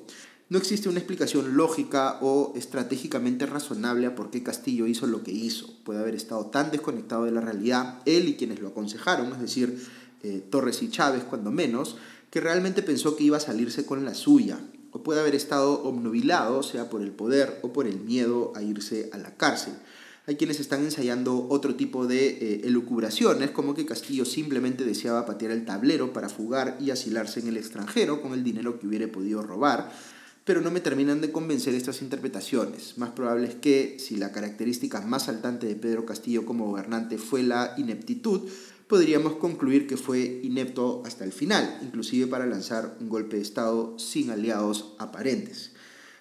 No 0.51 0.57
existe 0.57 0.89
una 0.89 0.99
explicación 0.99 1.59
lógica 1.59 2.19
o 2.23 2.55
estratégicamente 2.57 3.45
razonable 3.45 4.07
a 4.07 4.15
por 4.15 4.31
qué 4.31 4.43
Castillo 4.43 4.87
hizo 4.87 5.07
lo 5.07 5.23
que 5.23 5.31
hizo. 5.31 5.69
Puede 5.85 6.01
haber 6.01 6.15
estado 6.15 6.47
tan 6.47 6.71
desconectado 6.71 7.25
de 7.25 7.33
la 7.33 7.43
realidad, 7.43 8.01
él 8.07 8.29
y 8.29 8.37
quienes 8.37 8.61
lo 8.61 8.69
aconsejaron, 8.69 9.31
es 9.33 9.41
decir, 9.41 9.87
eh, 10.23 10.43
Torres 10.49 10.83
y 10.83 10.89
Chávez 10.89 11.25
cuando 11.25 11.51
menos, 11.51 11.97
que 12.31 12.41
realmente 12.41 12.83
pensó 12.83 13.15
que 13.15 13.25
iba 13.25 13.37
a 13.37 13.41
salirse 13.41 13.85
con 13.85 14.07
la 14.07 14.15
suya, 14.15 14.59
o 14.93 15.03
puede 15.03 15.21
haber 15.21 15.35
estado 15.35 15.83
obnubilado, 15.85 16.63
sea 16.63 16.89
por 16.89 17.03
el 17.03 17.11
poder 17.11 17.59
o 17.63 17.73
por 17.73 17.87
el 17.87 18.01
miedo 18.01 18.53
a 18.57 18.63
irse 18.63 19.11
a 19.13 19.19
la 19.19 19.37
cárcel. 19.37 19.75
Hay 20.29 20.37
quienes 20.37 20.61
están 20.61 20.85
ensayando 20.85 21.47
otro 21.49 21.75
tipo 21.75 22.07
de 22.07 22.29
eh, 22.29 22.61
elucubraciones, 22.65 23.51
como 23.51 23.75
que 23.75 23.87
Castillo 23.87 24.27
simplemente 24.27 24.85
deseaba 24.85 25.25
patear 25.25 25.53
el 25.53 25.65
tablero 25.65 26.13
para 26.13 26.29
fugar 26.29 26.77
y 26.81 26.91
asilarse 26.91 27.41
en 27.41 27.49
el 27.49 27.57
extranjero 27.57 28.21
con 28.21 28.35
el 28.35 28.45
dinero 28.45 28.79
que 28.79 28.87
hubiera 28.87 29.11
podido 29.11 29.43
robar, 29.43 29.91
pero 30.45 30.61
no 30.61 30.71
me 30.71 30.81
terminan 30.81 31.23
de 31.23 31.33
convencer 31.33 31.75
estas 31.75 32.03
interpretaciones. 32.03 32.99
Más 32.99 33.11
probable 33.11 33.49
es 33.49 33.55
que, 33.55 33.97
si 33.99 34.17
la 34.17 34.31
característica 34.31 35.01
más 35.01 35.25
saltante 35.25 35.67
de 35.67 35.77
Pedro 35.77 36.05
Castillo 36.05 36.45
como 36.45 36.67
gobernante 36.67 37.17
fue 37.17 37.43
la 37.43 37.73
ineptitud, 37.79 38.51
podríamos 38.89 39.35
concluir 39.35 39.87
que 39.87 39.97
fue 39.97 40.41
inepto 40.43 41.03
hasta 41.07 41.25
el 41.25 41.33
final, 41.33 41.79
inclusive 41.83 42.27
para 42.27 42.47
lanzar 42.47 42.97
un 43.01 43.09
golpe 43.09 43.37
de 43.37 43.43
Estado 43.43 43.99
sin 43.99 44.31
aliados 44.31 44.95
aparentes. 44.99 45.73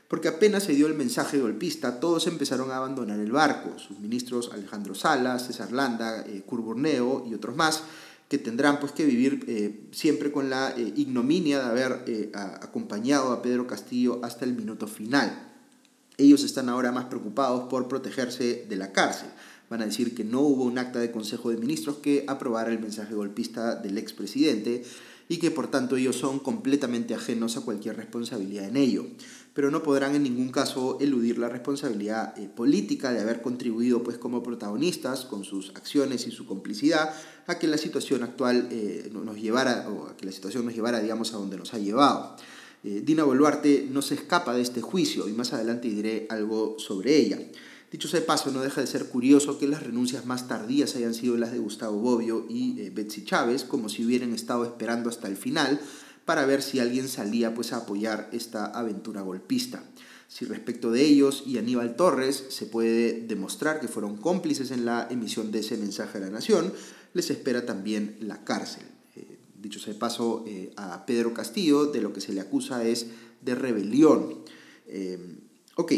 Porque 0.08 0.28
apenas 0.28 0.64
se 0.64 0.74
dio 0.74 0.88
el 0.88 0.94
mensaje 0.94 1.40
golpista, 1.40 2.00
todos 2.00 2.28
empezaron 2.28 2.72
a 2.72 2.78
abandonar 2.78 3.20
el 3.20 3.32
barco, 3.32 3.78
sus 3.80 4.00
ministros 4.00 4.52
Alejandro 4.54 4.96
Salas, 4.96 5.48
César 5.48 5.72
Landa, 5.72 6.26
eh, 6.28 6.44
Curburneo 6.46 7.26
y 7.30 7.34
otros 7.34 7.56
más, 7.56 7.84
que 8.30 8.38
tendrán 8.38 8.80
pues 8.80 8.92
que 8.92 9.06
vivir 9.06 9.46
eh, 9.48 9.88
siempre 9.92 10.32
con 10.32 10.50
la 10.50 10.72
eh, 10.72 10.94
ignominia 10.96 11.60
de 11.60 11.66
haber 11.66 12.04
eh, 12.08 12.32
acompañado 12.34 13.32
a 13.32 13.42
Pedro 13.42 13.68
Castillo 13.68 14.20
hasta 14.24 14.44
el 14.44 14.54
minuto 14.54 14.88
final. 14.88 15.54
Ellos 16.18 16.44
están 16.44 16.68
ahora 16.68 16.92
más 16.92 17.06
preocupados 17.06 17.70
por 17.70 17.88
protegerse 17.88 18.66
de 18.68 18.76
la 18.76 18.92
cárcel 18.92 19.30
van 19.70 19.82
a 19.82 19.86
decir 19.86 20.16
que 20.16 20.24
no 20.24 20.42
hubo 20.42 20.64
un 20.64 20.78
acta 20.78 21.00
de 21.00 21.12
Consejo 21.12 21.50
de 21.50 21.58
Ministros 21.58 21.98
que 21.98 22.26
aprobara 22.28 22.72
el 22.72 22.80
mensaje 22.80 23.14
golpista 23.14 23.76
del 23.76 23.98
expresidente 23.98 24.84
y 25.30 25.38
que 25.38 25.52
por 25.52 25.70
tanto 25.70 25.98
ellos 25.98 26.16
son 26.16 26.40
completamente 26.40 27.14
ajenos 27.14 27.58
a 27.58 27.62
cualquier 27.62 27.98
responsabilidad 27.98 28.66
en 28.66 28.78
ello. 28.78 29.06
Pero 29.54 29.72
no 29.72 29.84
podrán 29.84 30.16
en 30.16 30.24
ningún 30.24 30.50
caso 30.50 31.00
eludir 31.02 31.38
la 31.38 31.50
responsabilidad 31.50 32.38
eh, 32.38 32.48
política 32.48 33.12
de 33.12 33.22
haber 33.22 33.42
contribuido 33.42 34.04
pues, 34.04 34.18
como 34.18 34.44
protagonistas 34.44 35.26
con 35.26 35.44
sus 35.44 35.72
acciones 35.72 36.28
y 36.28 36.32
su 36.32 36.46
complicidad 36.46 37.14
a 37.48 37.58
que 37.58 37.68
la 37.68 37.78
situación 37.78 38.24
actual 38.24 38.68
eh, 38.72 39.10
nos 39.12 39.36
llevara, 39.38 39.90
o 39.90 40.08
a 40.08 40.16
que 40.16 40.26
la 40.26 40.32
situación 40.32 40.66
nos 40.66 40.76
llevara, 40.76 41.00
digamos, 41.00 41.34
a 41.34 41.38
donde 41.38 41.58
nos 41.58 41.74
ha 41.74 41.80
llevado. 41.80 42.36
Eh, 42.84 43.02
Dina 43.04 43.24
Boluarte 43.24 43.88
no 43.92 44.02
se 44.02 44.14
escapa 44.14 44.54
de 44.54 44.62
este 44.62 44.82
juicio 44.82 45.28
y 45.28 45.34
más 45.34 45.52
adelante 45.54 45.90
diré 45.90 46.28
algo 46.30 46.76
sobre 46.78 47.18
ella. 47.18 47.40
Dicho 47.92 48.10
sea 48.10 48.20
de 48.20 48.26
paso, 48.26 48.52
no 48.52 48.62
deja 48.62 48.82
de 48.82 48.88
ser 48.88 49.06
curioso 49.06 49.58
que 49.58 49.68
las 49.68 49.82
renuncias 49.82 50.26
más 50.26 50.50
tardías 50.50 50.96
hayan 50.98 51.14
sido 51.14 51.38
las 51.38 51.54
de 51.54 51.60
Gustavo 51.60 51.98
Bobbio 51.98 52.46
y 52.50 52.82
eh, 52.82 52.90
Betsy 52.94 53.24
Chávez, 53.24 53.64
como 53.64 53.88
si 53.88 54.06
hubieran 54.06 54.34
estado 54.34 54.66
esperando 54.66 55.10
hasta 55.10 55.30
el 55.30 55.38
final 55.38 55.80
para 56.26 56.46
ver 56.46 56.62
si 56.62 56.80
alguien 56.80 57.08
salía 57.08 57.54
pues, 57.54 57.72
a 57.72 57.78
apoyar 57.78 58.30
esta 58.34 58.66
aventura 58.66 59.22
golpista. 59.22 59.86
Si 60.28 60.44
respecto 60.44 60.92
de 60.92 61.04
ellos 61.04 61.44
y 61.46 61.58
Aníbal 61.58 61.96
Torres 61.96 62.48
se 62.50 62.66
puede 62.66 63.22
demostrar 63.22 63.80
que 63.80 63.88
fueron 63.88 64.18
cómplices 64.18 64.72
en 64.72 64.84
la 64.84 65.08
emisión 65.10 65.54
de 65.54 65.60
ese 65.60 65.78
mensaje 65.78 66.18
a 66.18 66.22
la 66.22 66.30
nación, 66.30 66.74
les 67.14 67.30
espera 67.30 67.66
también 67.66 68.18
la 68.20 68.44
cárcel. 68.44 68.84
Eh, 69.16 69.38
dicho 69.62 69.80
sea 69.80 69.94
de 69.94 70.00
paso, 70.00 70.44
eh, 70.46 70.74
a 70.76 71.06
Pedro 71.06 71.34
Castillo 71.34 71.86
de 71.86 72.02
lo 72.02 72.12
que 72.12 72.20
se 72.20 72.34
le 72.34 72.42
acusa 72.42 72.84
es 72.84 73.08
de 73.42 73.56
rebelión. 73.56 74.44
ok, 75.76 75.94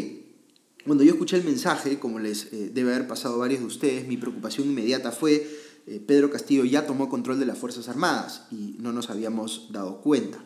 cuando 0.86 1.04
yo 1.04 1.12
escuché 1.12 1.36
el 1.36 1.44
mensaje, 1.44 1.98
como 1.98 2.18
les 2.18 2.52
eh, 2.52 2.70
debe 2.72 2.94
haber 2.94 3.06
pasado 3.06 3.34
a 3.34 3.38
varios 3.38 3.60
de 3.60 3.66
ustedes, 3.66 4.08
mi 4.08 4.16
preocupación 4.16 4.68
inmediata 4.68 5.12
fue, 5.12 5.46
eh, 5.86 6.00
Pedro 6.06 6.30
Castillo 6.30 6.64
ya 6.64 6.86
tomó 6.86 7.08
control 7.08 7.38
de 7.38 7.46
las 7.46 7.58
Fuerzas 7.58 7.88
Armadas 7.88 8.46
y 8.50 8.76
no 8.78 8.92
nos 8.92 9.10
habíamos 9.10 9.68
dado 9.72 10.00
cuenta. 10.00 10.42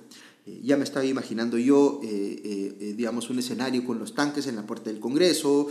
Eh, 0.47 0.61
ya 0.62 0.76
me 0.76 0.85
estaba 0.85 1.05
imaginando 1.05 1.57
yo, 1.57 2.00
digamos, 2.03 3.31
un 3.31 3.38
escenario 3.38 3.85
con 3.85 3.99
los 3.99 4.14
tanques 4.14 4.47
en 4.47 4.57
la 4.57 4.67
puerta 4.67 4.91
del 4.91 5.00
Congreso, 5.00 5.69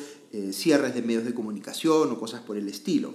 cierres 0.52 0.96
de 0.96 1.04
medios 1.04 1.26
de 1.26 1.34
comunicación 1.34 2.12
o 2.12 2.20
cosas 2.20 2.42
por 2.42 2.58
el 2.58 2.68
estilo. 2.68 3.14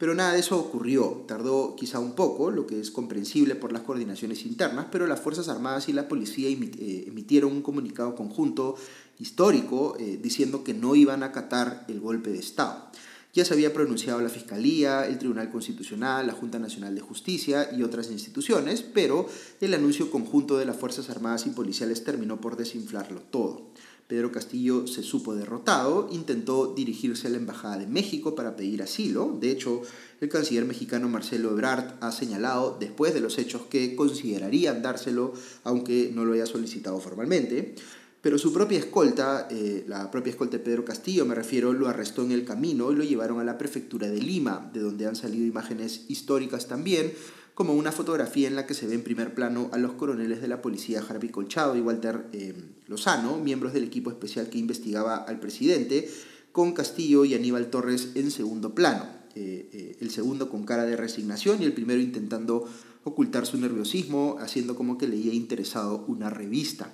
Pero 0.00 0.14
nada 0.14 0.32
de 0.32 0.40
eso 0.40 0.58
ocurrió. 0.58 1.24
Tardó 1.28 1.76
quizá 1.76 1.98
un 1.98 2.14
poco, 2.14 2.50
lo 2.50 2.66
que 2.66 2.80
es 2.80 2.90
comprensible 2.90 3.54
por 3.54 3.70
las 3.70 3.82
coordinaciones 3.82 4.46
internas, 4.46 4.86
pero 4.90 5.06
las 5.06 5.20
Fuerzas 5.20 5.50
Armadas 5.50 5.90
y 5.90 5.92
la 5.92 6.08
policía 6.08 6.48
emitieron 6.48 7.52
un 7.52 7.60
comunicado 7.60 8.14
conjunto 8.14 8.76
histórico 9.18 9.98
eh, 10.00 10.18
diciendo 10.20 10.64
que 10.64 10.72
no 10.72 10.94
iban 10.94 11.22
a 11.22 11.26
acatar 11.26 11.84
el 11.88 12.00
golpe 12.00 12.30
de 12.30 12.38
Estado. 12.38 12.86
Ya 13.34 13.44
se 13.44 13.52
había 13.52 13.74
pronunciado 13.74 14.22
la 14.22 14.30
Fiscalía, 14.30 15.06
el 15.06 15.18
Tribunal 15.18 15.50
Constitucional, 15.50 16.26
la 16.26 16.32
Junta 16.32 16.58
Nacional 16.58 16.94
de 16.94 17.02
Justicia 17.02 17.68
y 17.76 17.82
otras 17.82 18.10
instituciones, 18.10 18.80
pero 18.80 19.28
el 19.60 19.74
anuncio 19.74 20.10
conjunto 20.10 20.56
de 20.56 20.64
las 20.64 20.76
Fuerzas 20.76 21.10
Armadas 21.10 21.46
y 21.46 21.50
Policiales 21.50 22.02
terminó 22.04 22.40
por 22.40 22.56
desinflarlo 22.56 23.20
todo. 23.20 23.66
Pedro 24.10 24.32
Castillo 24.32 24.88
se 24.88 25.04
supo 25.04 25.36
derrotado, 25.36 26.08
intentó 26.10 26.74
dirigirse 26.74 27.28
a 27.28 27.30
la 27.30 27.36
Embajada 27.36 27.78
de 27.78 27.86
México 27.86 28.34
para 28.34 28.56
pedir 28.56 28.82
asilo. 28.82 29.38
De 29.40 29.52
hecho, 29.52 29.82
el 30.20 30.28
canciller 30.28 30.64
mexicano 30.64 31.08
Marcelo 31.08 31.52
Ebrard 31.52 31.94
ha 32.00 32.10
señalado 32.10 32.76
después 32.80 33.14
de 33.14 33.20
los 33.20 33.38
hechos 33.38 33.62
que 33.70 33.94
considerarían 33.94 34.82
dárselo, 34.82 35.32
aunque 35.62 36.10
no 36.12 36.24
lo 36.24 36.32
haya 36.32 36.46
solicitado 36.46 36.98
formalmente. 36.98 37.76
Pero 38.20 38.36
su 38.36 38.52
propia 38.52 38.80
escolta, 38.80 39.46
eh, 39.48 39.84
la 39.86 40.10
propia 40.10 40.32
escolta 40.32 40.58
de 40.58 40.64
Pedro 40.64 40.84
Castillo, 40.84 41.24
me 41.24 41.36
refiero, 41.36 41.72
lo 41.72 41.86
arrestó 41.86 42.24
en 42.24 42.32
el 42.32 42.44
camino 42.44 42.90
y 42.90 42.96
lo 42.96 43.04
llevaron 43.04 43.38
a 43.38 43.44
la 43.44 43.58
prefectura 43.58 44.08
de 44.08 44.20
Lima, 44.20 44.70
de 44.74 44.80
donde 44.80 45.06
han 45.06 45.14
salido 45.14 45.46
imágenes 45.46 46.06
históricas 46.08 46.66
también, 46.66 47.12
como 47.60 47.74
una 47.74 47.92
fotografía 47.92 48.48
en 48.48 48.56
la 48.56 48.64
que 48.64 48.72
se 48.72 48.86
ve 48.86 48.94
en 48.94 49.02
primer 49.02 49.34
plano 49.34 49.68
a 49.74 49.76
los 49.76 49.92
coroneles 49.92 50.40
de 50.40 50.48
la 50.48 50.62
policía 50.62 51.04
Harvey 51.06 51.28
Colchado 51.28 51.76
y 51.76 51.82
Walter 51.82 52.24
eh, 52.32 52.54
Lozano, 52.86 53.36
miembros 53.36 53.74
del 53.74 53.84
equipo 53.84 54.08
especial 54.08 54.48
que 54.48 54.56
investigaba 54.56 55.16
al 55.16 55.38
presidente, 55.40 56.10
con 56.52 56.72
Castillo 56.72 57.26
y 57.26 57.34
Aníbal 57.34 57.68
Torres 57.68 58.12
en 58.14 58.30
segundo 58.30 58.74
plano. 58.74 59.04
Eh, 59.34 59.98
el 60.00 60.10
segundo 60.10 60.48
con 60.48 60.64
cara 60.64 60.86
de 60.86 60.96
resignación 60.96 61.60
y 61.60 61.66
el 61.66 61.74
primero 61.74 62.00
intentando 62.00 62.66
ocultar 63.04 63.44
su 63.44 63.58
nerviosismo, 63.58 64.38
haciendo 64.40 64.74
como 64.74 64.96
que 64.96 65.06
leía 65.06 65.34
interesado 65.34 66.06
una 66.08 66.30
revista. 66.30 66.90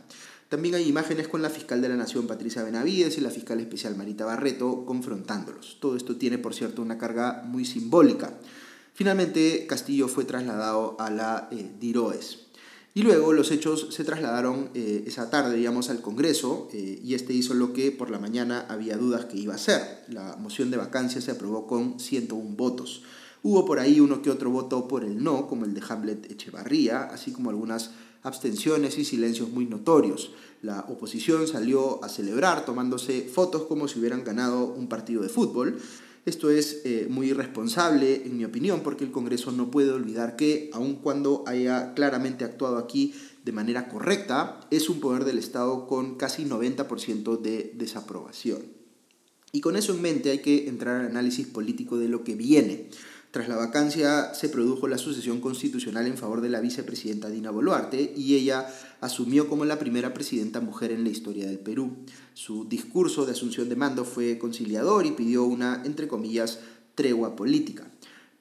También 0.49 0.75
hay 0.75 0.89
imágenes 0.89 1.29
con 1.29 1.43
la 1.43 1.51
fiscal 1.51 1.81
de 1.81 1.91
la 1.91 1.97
Nación 1.97 2.27
Patricia 2.27 2.65
Benavides 2.65 3.17
y 3.19 3.21
la 3.21 3.31
fiscal 3.31 3.61
especial 3.61 3.95
Marita 3.95 4.25
Barreto 4.25 4.85
confrontándolos. 4.85 5.79
Todo 5.81 5.97
esto 5.97 6.17
tiene, 6.17 6.39
por 6.39 6.55
cierto, 6.55 6.83
una 6.83 6.99
carga 6.99 7.45
muy 7.47 7.65
simbólica. 7.65 8.37
Finalmente, 8.97 9.67
Castillo 9.69 10.09
fue 10.09 10.25
trasladado 10.25 10.97
a 10.99 11.11
la 11.11 11.49
eh, 11.53 11.71
Diroes. 11.79 12.47
Y 12.95 13.03
luego 13.03 13.35
los 13.35 13.51
hechos 13.51 13.89
se 13.91 14.05
trasladaron 14.05 14.71
eh, 14.73 15.05
esa 15.07 15.29
tarde, 15.29 15.55
digamos, 15.55 15.91
al 15.91 16.01
Congreso 16.01 16.71
eh, 16.73 16.99
y 17.05 17.13
este 17.13 17.35
hizo 17.35 17.53
lo 17.53 17.75
que 17.75 17.93
por 17.93 18.09
la 18.09 18.19
mañana 18.19 18.65
había 18.71 18.97
dudas 18.97 19.27
que 19.27 19.37
iba 19.37 19.53
a 19.53 19.57
hacer. 19.57 20.07
La 20.09 20.37
moción 20.37 20.71
de 20.71 20.79
vacancia 20.79 21.21
se 21.21 21.31
aprobó 21.31 21.67
con 21.67 22.01
101 22.01 22.57
votos. 22.57 23.03
Hubo 23.43 23.67
por 23.67 23.81
ahí 23.81 24.01
uno 24.01 24.23
que 24.23 24.31
otro 24.31 24.51
voto 24.51 24.89
por 24.89 25.05
el 25.05 25.23
no, 25.23 25.47
como 25.47 25.67
el 25.67 25.75
de 25.75 25.83
Hamlet 25.87 26.33
Echevarría, 26.33 27.03
así 27.03 27.33
como 27.33 27.51
algunas 27.51 27.91
abstenciones 28.23 28.97
y 28.97 29.05
silencios 29.05 29.51
muy 29.51 29.67
notorios. 29.67 30.31
La 30.63 30.87
oposición 30.89 31.47
salió 31.47 32.03
a 32.03 32.09
celebrar 32.09 32.65
tomándose 32.65 33.29
fotos 33.31 33.65
como 33.65 33.89
si 33.89 33.99
hubieran 33.99 34.25
ganado 34.25 34.65
un 34.65 34.89
partido 34.89 35.21
de 35.21 35.29
fútbol. 35.29 35.79
Esto 36.27 36.51
es 36.51 36.83
eh, 36.85 37.07
muy 37.09 37.31
irresponsable, 37.31 38.23
en 38.27 38.37
mi 38.37 38.45
opinión, 38.45 38.81
porque 38.81 39.05
el 39.05 39.13
Congreso 39.13 39.53
no 39.53 39.71
puede 39.71 39.93
olvidar 39.93 40.35
que, 40.35 40.71
aun 40.73 40.97
cuando 40.97 41.45
haya 41.47 41.95
claramente 41.95 42.45
actuado 42.45 42.79
aquí 42.79 43.15
de 43.45 43.53
manera 43.53 43.89
correcta, 43.89 44.59
es 44.73 44.91
un 44.91 44.99
poder 44.99 45.25
del 45.25 45.39
Estado 45.39 45.87
con 45.87 46.17
casi 46.17 46.45
90% 46.45 47.41
de 47.41 47.73
desaprobación. 47.77 48.59
Y 49.53 49.61
con 49.61 49.77
eso 49.77 49.95
en 49.95 50.03
mente 50.03 50.33
hay 50.33 50.41
que 50.41 50.69
entrar 50.69 51.01
al 51.01 51.07
análisis 51.07 51.47
político 51.47 51.97
de 51.97 52.09
lo 52.09 52.25
que 52.25 52.35
viene. 52.35 52.91
Tras 53.37 53.49
la 53.49 53.57
vacancia 53.57 54.33
se 54.33 54.49
produjo 54.49 54.89
la 54.89 54.97
sucesión 54.97 55.43
constitucional 55.43 56.07
en 56.07 56.17
favor 56.17 56.41
de 56.41 56.49
la 56.49 56.63
vicepresidenta 56.63 57.29
Dina 57.29 57.51
Boluarte 57.51 58.15
y 58.17 58.35
ella 58.35 58.67
asumió 59.03 59.47
como 59.47 59.67
la 59.67 59.79
primera 59.79 60.15
presidenta 60.15 60.63
mujer 60.63 60.91
en 60.91 61.05
la 61.05 61.11
historia 61.11 61.47
del 61.47 61.59
Perú. 61.59 61.99
Su 62.33 62.67
discurso 62.67 63.27
de 63.27 63.33
asunción 63.33 63.69
de 63.69 63.77
mando 63.77 64.07
fue 64.07 64.39
conciliador 64.39 65.05
y 65.05 65.11
pidió 65.11 65.45
una, 65.45 65.83
entre 65.85 66.09
comillas, 66.09 66.61
tregua 66.95 67.37
política. 67.37 67.87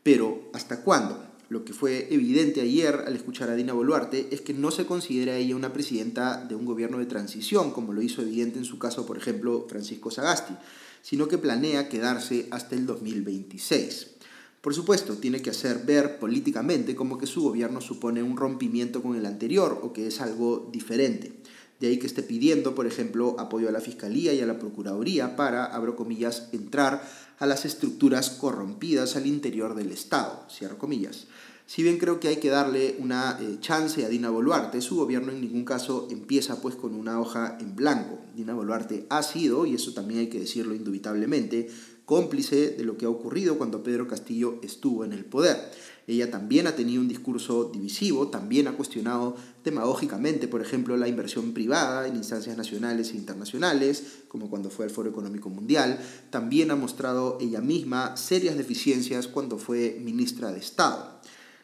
Pero, 0.02 0.50
¿hasta 0.54 0.80
cuándo? 0.80 1.22
Lo 1.50 1.66
que 1.66 1.74
fue 1.74 2.08
evidente 2.14 2.62
ayer 2.62 3.04
al 3.06 3.18
escuchar 3.18 3.50
a 3.50 3.56
Dina 3.56 3.74
Boluarte 3.74 4.30
es 4.32 4.40
que 4.40 4.54
no 4.54 4.72
se 4.72 4.86
considera 4.86 5.36
ella 5.36 5.58
una 5.58 5.74
presidenta 5.74 6.42
de 6.46 6.56
un 6.56 6.64
gobierno 6.64 7.00
de 7.00 7.06
transición, 7.06 7.72
como 7.72 7.92
lo 7.92 8.02
hizo 8.02 8.22
evidente 8.22 8.60
en 8.60 8.66
su 8.66 8.80
caso, 8.80 9.06
por 9.06 9.18
ejemplo, 9.18 9.68
Francisco 9.68 10.10
Sagasti, 10.10 10.54
sino 11.02 11.28
que 11.28 11.38
planea 11.38 11.90
quedarse 11.90 12.48
hasta 12.50 12.76
el 12.76 12.86
2026. 12.86 14.15
Por 14.66 14.74
supuesto, 14.74 15.18
tiene 15.18 15.44
que 15.44 15.52
hacer 15.52 15.86
ver 15.86 16.18
políticamente 16.18 16.96
como 16.96 17.20
que 17.20 17.28
su 17.28 17.44
gobierno 17.44 17.82
supone 17.82 18.24
un 18.24 18.36
rompimiento 18.36 19.04
con 19.04 19.16
el 19.16 19.28
anterior 19.28 19.80
o 19.84 19.94
que 19.94 20.08
es 20.08 20.22
algo 20.22 20.68
diferente. 20.72 21.34
De 21.80 21.86
ahí 21.86 22.00
que 22.00 22.08
esté 22.08 22.24
pidiendo, 22.24 22.74
por 22.74 22.88
ejemplo, 22.88 23.36
apoyo 23.38 23.70
a 23.70 23.72
la 23.72 23.80
Fiscalía 23.80 24.34
y 24.34 24.42
a 24.42 24.48
la 24.48 24.58
Procuraduría 24.58 25.36
para, 25.36 25.66
abro 25.66 25.96
comillas, 25.96 26.50
entrar 26.52 27.08
a 27.38 27.46
las 27.46 27.64
estructuras 27.66 28.32
corrompidas 28.32 29.16
al 29.16 29.28
interior 29.28 29.76
del 29.76 29.92
Estado, 29.92 30.48
cierro 30.50 30.80
comillas. 30.80 31.28
Si 31.68 31.84
bien 31.84 32.00
creo 32.00 32.20
que 32.20 32.30
hay 32.30 32.38
que 32.38 32.50
darle 32.50 32.96
una 33.00 33.38
eh, 33.40 33.58
chance 33.60 34.04
a 34.04 34.10
Dina 34.10 34.32
Boluarte, 34.32 34.82
su 34.82 34.96
gobierno 34.96 35.32
en 35.32 35.42
ningún 35.42 35.66
caso 35.66 36.08
empieza 36.10 36.62
pues 36.62 36.76
con 36.76 36.96
una 36.96 37.20
hoja 37.20 37.58
en 37.60 37.76
blanco. 37.76 38.20
Dina 38.36 38.56
Boluarte 38.56 39.06
ha 39.10 39.22
sido, 39.22 39.68
y 39.68 39.76
eso 39.76 39.94
también 39.94 40.22
hay 40.22 40.28
que 40.28 40.40
decirlo 40.40 40.74
indubitablemente, 40.74 41.70
cómplice 42.06 42.70
de 42.70 42.84
lo 42.84 42.98
que 42.98 43.06
ha 43.06 43.10
ocurrido 43.10 43.58
cuando 43.58 43.84
Pedro 43.84 44.08
Castillo 44.08 44.60
estuvo 44.62 45.04
en 45.04 45.14
el 45.14 45.26
poder. 45.26 45.72
Ella 46.08 46.30
también 46.30 46.68
ha 46.68 46.76
tenido 46.76 47.02
un 47.02 47.08
discurso 47.08 47.72
divisivo, 47.74 48.28
también 48.28 48.68
ha 48.68 48.78
cuestionado 48.78 49.36
demagógicamente, 49.64 50.48
por 50.48 50.62
ejemplo, 50.62 50.98
la 50.98 51.08
inversión 51.08 51.54
privada 51.54 52.08
en 52.08 52.16
instancias 52.16 52.56
nacionales 52.56 53.12
e 53.12 53.18
internacionales, 53.18 54.04
como 54.28 54.50
cuando 54.50 54.70
fue 54.70 54.86
al 54.86 54.92
Foro 54.92 55.10
Económico 55.10 55.50
Mundial. 55.50 56.00
También 56.30 56.70
ha 56.70 56.76
mostrado 56.76 57.40
ella 57.42 57.60
misma 57.60 58.18
serias 58.18 58.56
deficiencias 58.56 59.28
cuando 59.28 59.58
fue 59.58 59.98
ministra 60.00 60.52
de 60.52 60.60
Estado. 60.60 61.16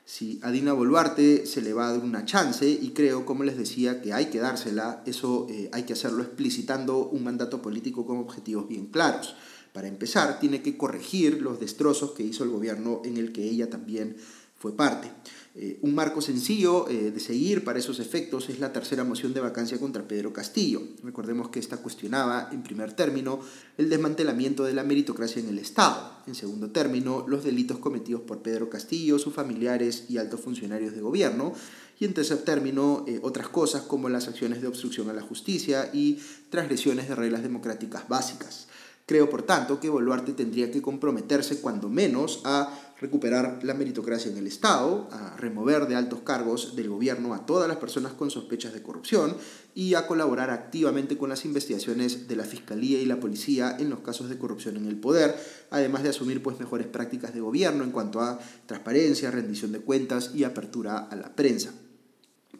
Si 0.04 0.40
a 0.42 0.50
Dina 0.50 0.74
Boluarte 0.74 1.46
se 1.46 1.62
le 1.62 1.74
va 1.74 1.88
a 1.88 1.92
dar 1.92 2.04
una 2.04 2.26
chance, 2.26 2.68
y 2.68 2.90
creo, 2.90 3.26
como 3.26 3.44
les 3.44 3.58
decía, 3.58 4.02
que 4.02 4.12
hay 4.12 4.26
que 4.26 4.40
dársela, 4.40 5.04
eso 5.06 5.46
eh, 5.52 5.70
hay 5.72 5.84
que 5.84 5.94
hacerlo 5.94 6.24
explicitando 6.24 7.08
un 7.08 7.24
mandato 7.24 7.62
político 7.62 8.08
con 8.08 8.18
objetivos 8.18 8.68
bien 8.68 8.88
claros. 8.88 9.36
Para 9.74 9.88
empezar, 9.88 10.40
tiene 10.40 10.62
que 10.62 10.78
corregir 10.78 11.42
los 11.42 11.60
destrozos 11.60 12.12
que 12.12 12.24
hizo 12.24 12.44
el 12.44 12.50
gobierno 12.50 13.02
en 13.06 13.18
el 13.18 13.32
que 13.32 13.44
ella 13.44 13.70
también 13.70 14.18
fue 14.62 14.76
parte. 14.76 15.12
Eh, 15.54 15.80
un 15.82 15.94
marco 15.94 16.22
sencillo 16.22 16.88
eh, 16.88 17.12
de 17.12 17.20
seguir 17.20 17.66
para 17.66 17.80
esos 17.80 18.00
efectos 18.00 18.48
es 18.48 18.60
la 18.60 18.72
tercera 18.72 19.04
moción 19.04 19.34
de 19.34 19.42
vacancia 19.42 19.78
contra 19.80 20.08
Pedro 20.08 20.32
Castillo. 20.32 20.82
Recordemos 21.04 21.50
que 21.50 21.60
esta 21.60 21.78
cuestionaba, 21.78 22.50
en 22.54 22.64
primer 22.64 22.94
término, 22.94 23.42
el 23.78 23.90
desmantelamiento 23.90 24.64
de 24.64 24.74
la 24.74 24.84
meritocracia 24.84 25.42
en 25.42 25.50
el 25.50 25.60
Estado. 25.60 26.14
En 26.26 26.36
segundo 26.36 26.70
término, 26.70 27.26
los 27.28 27.44
delitos 27.44 27.80
cometidos 27.80 28.22
por 28.22 28.42
Pedro 28.42 28.70
Castillo, 28.70 29.20
sus 29.20 29.34
familiares 29.34 30.06
y 30.08 30.20
altos 30.20 30.40
funcionarios 30.40 30.94
de 30.94 31.02
gobierno. 31.02 31.54
Y 32.00 32.06
en 32.06 32.14
tercer 32.14 32.44
término, 32.44 33.04
eh, 33.08 33.20
otras 33.22 33.50
cosas 33.50 33.82
como 33.82 34.08
las 34.08 34.30
acciones 34.30 34.62
de 34.62 34.68
obstrucción 34.68 35.10
a 35.10 35.14
la 35.14 35.22
justicia 35.22 35.90
y 35.92 36.20
transgresiones 36.50 37.10
de 37.10 37.16
reglas 37.16 37.44
democráticas 37.44 38.08
básicas. 38.08 38.68
Creo, 39.12 39.30
por 39.30 39.44
tanto, 39.44 39.78
que 39.82 39.90
Boluarte 39.90 40.32
tendría 40.32 40.72
que 40.72 40.82
comprometerse 40.82 41.60
cuando 41.60 41.90
menos 41.90 42.40
a 42.46 42.74
recuperar 43.02 43.60
la 43.62 43.74
meritocracia 43.74 44.32
en 44.32 44.38
el 44.38 44.48
Estado, 44.48 45.10
a 45.12 45.36
remover 45.36 45.86
de 45.86 45.98
altos 45.98 46.22
cargos 46.22 46.78
del 46.78 46.88
gobierno 46.88 47.34
a 47.34 47.46
todas 47.46 47.68
las 47.68 47.76
personas 47.76 48.14
con 48.14 48.32
sospechas 48.32 48.72
de 48.72 48.82
corrupción 48.82 49.36
y 49.76 49.96
a 49.96 50.08
colaborar 50.08 50.50
activamente 50.50 51.18
con 51.18 51.28
las 51.28 51.44
investigaciones 51.44 52.30
de 52.30 52.38
la 52.38 52.46
Fiscalía 52.46 53.02
y 53.02 53.06
la 53.06 53.20
Policía 53.20 53.76
en 53.78 53.90
los 53.90 54.00
casos 54.00 54.30
de 54.30 54.38
corrupción 54.38 54.78
en 54.78 54.86
el 54.86 54.96
poder, 54.96 55.36
además 55.72 56.04
de 56.04 56.10
asumir 56.10 56.42
pues, 56.42 56.58
mejores 56.58 56.88
prácticas 56.88 57.34
de 57.34 57.42
gobierno 57.42 57.84
en 57.84 57.92
cuanto 57.92 58.22
a 58.22 58.40
transparencia, 58.66 59.30
rendición 59.30 59.74
de 59.74 59.82
cuentas 59.82 60.32
y 60.34 60.46
apertura 60.46 61.00
a 61.00 61.18
la 61.18 61.36
prensa. 61.36 61.74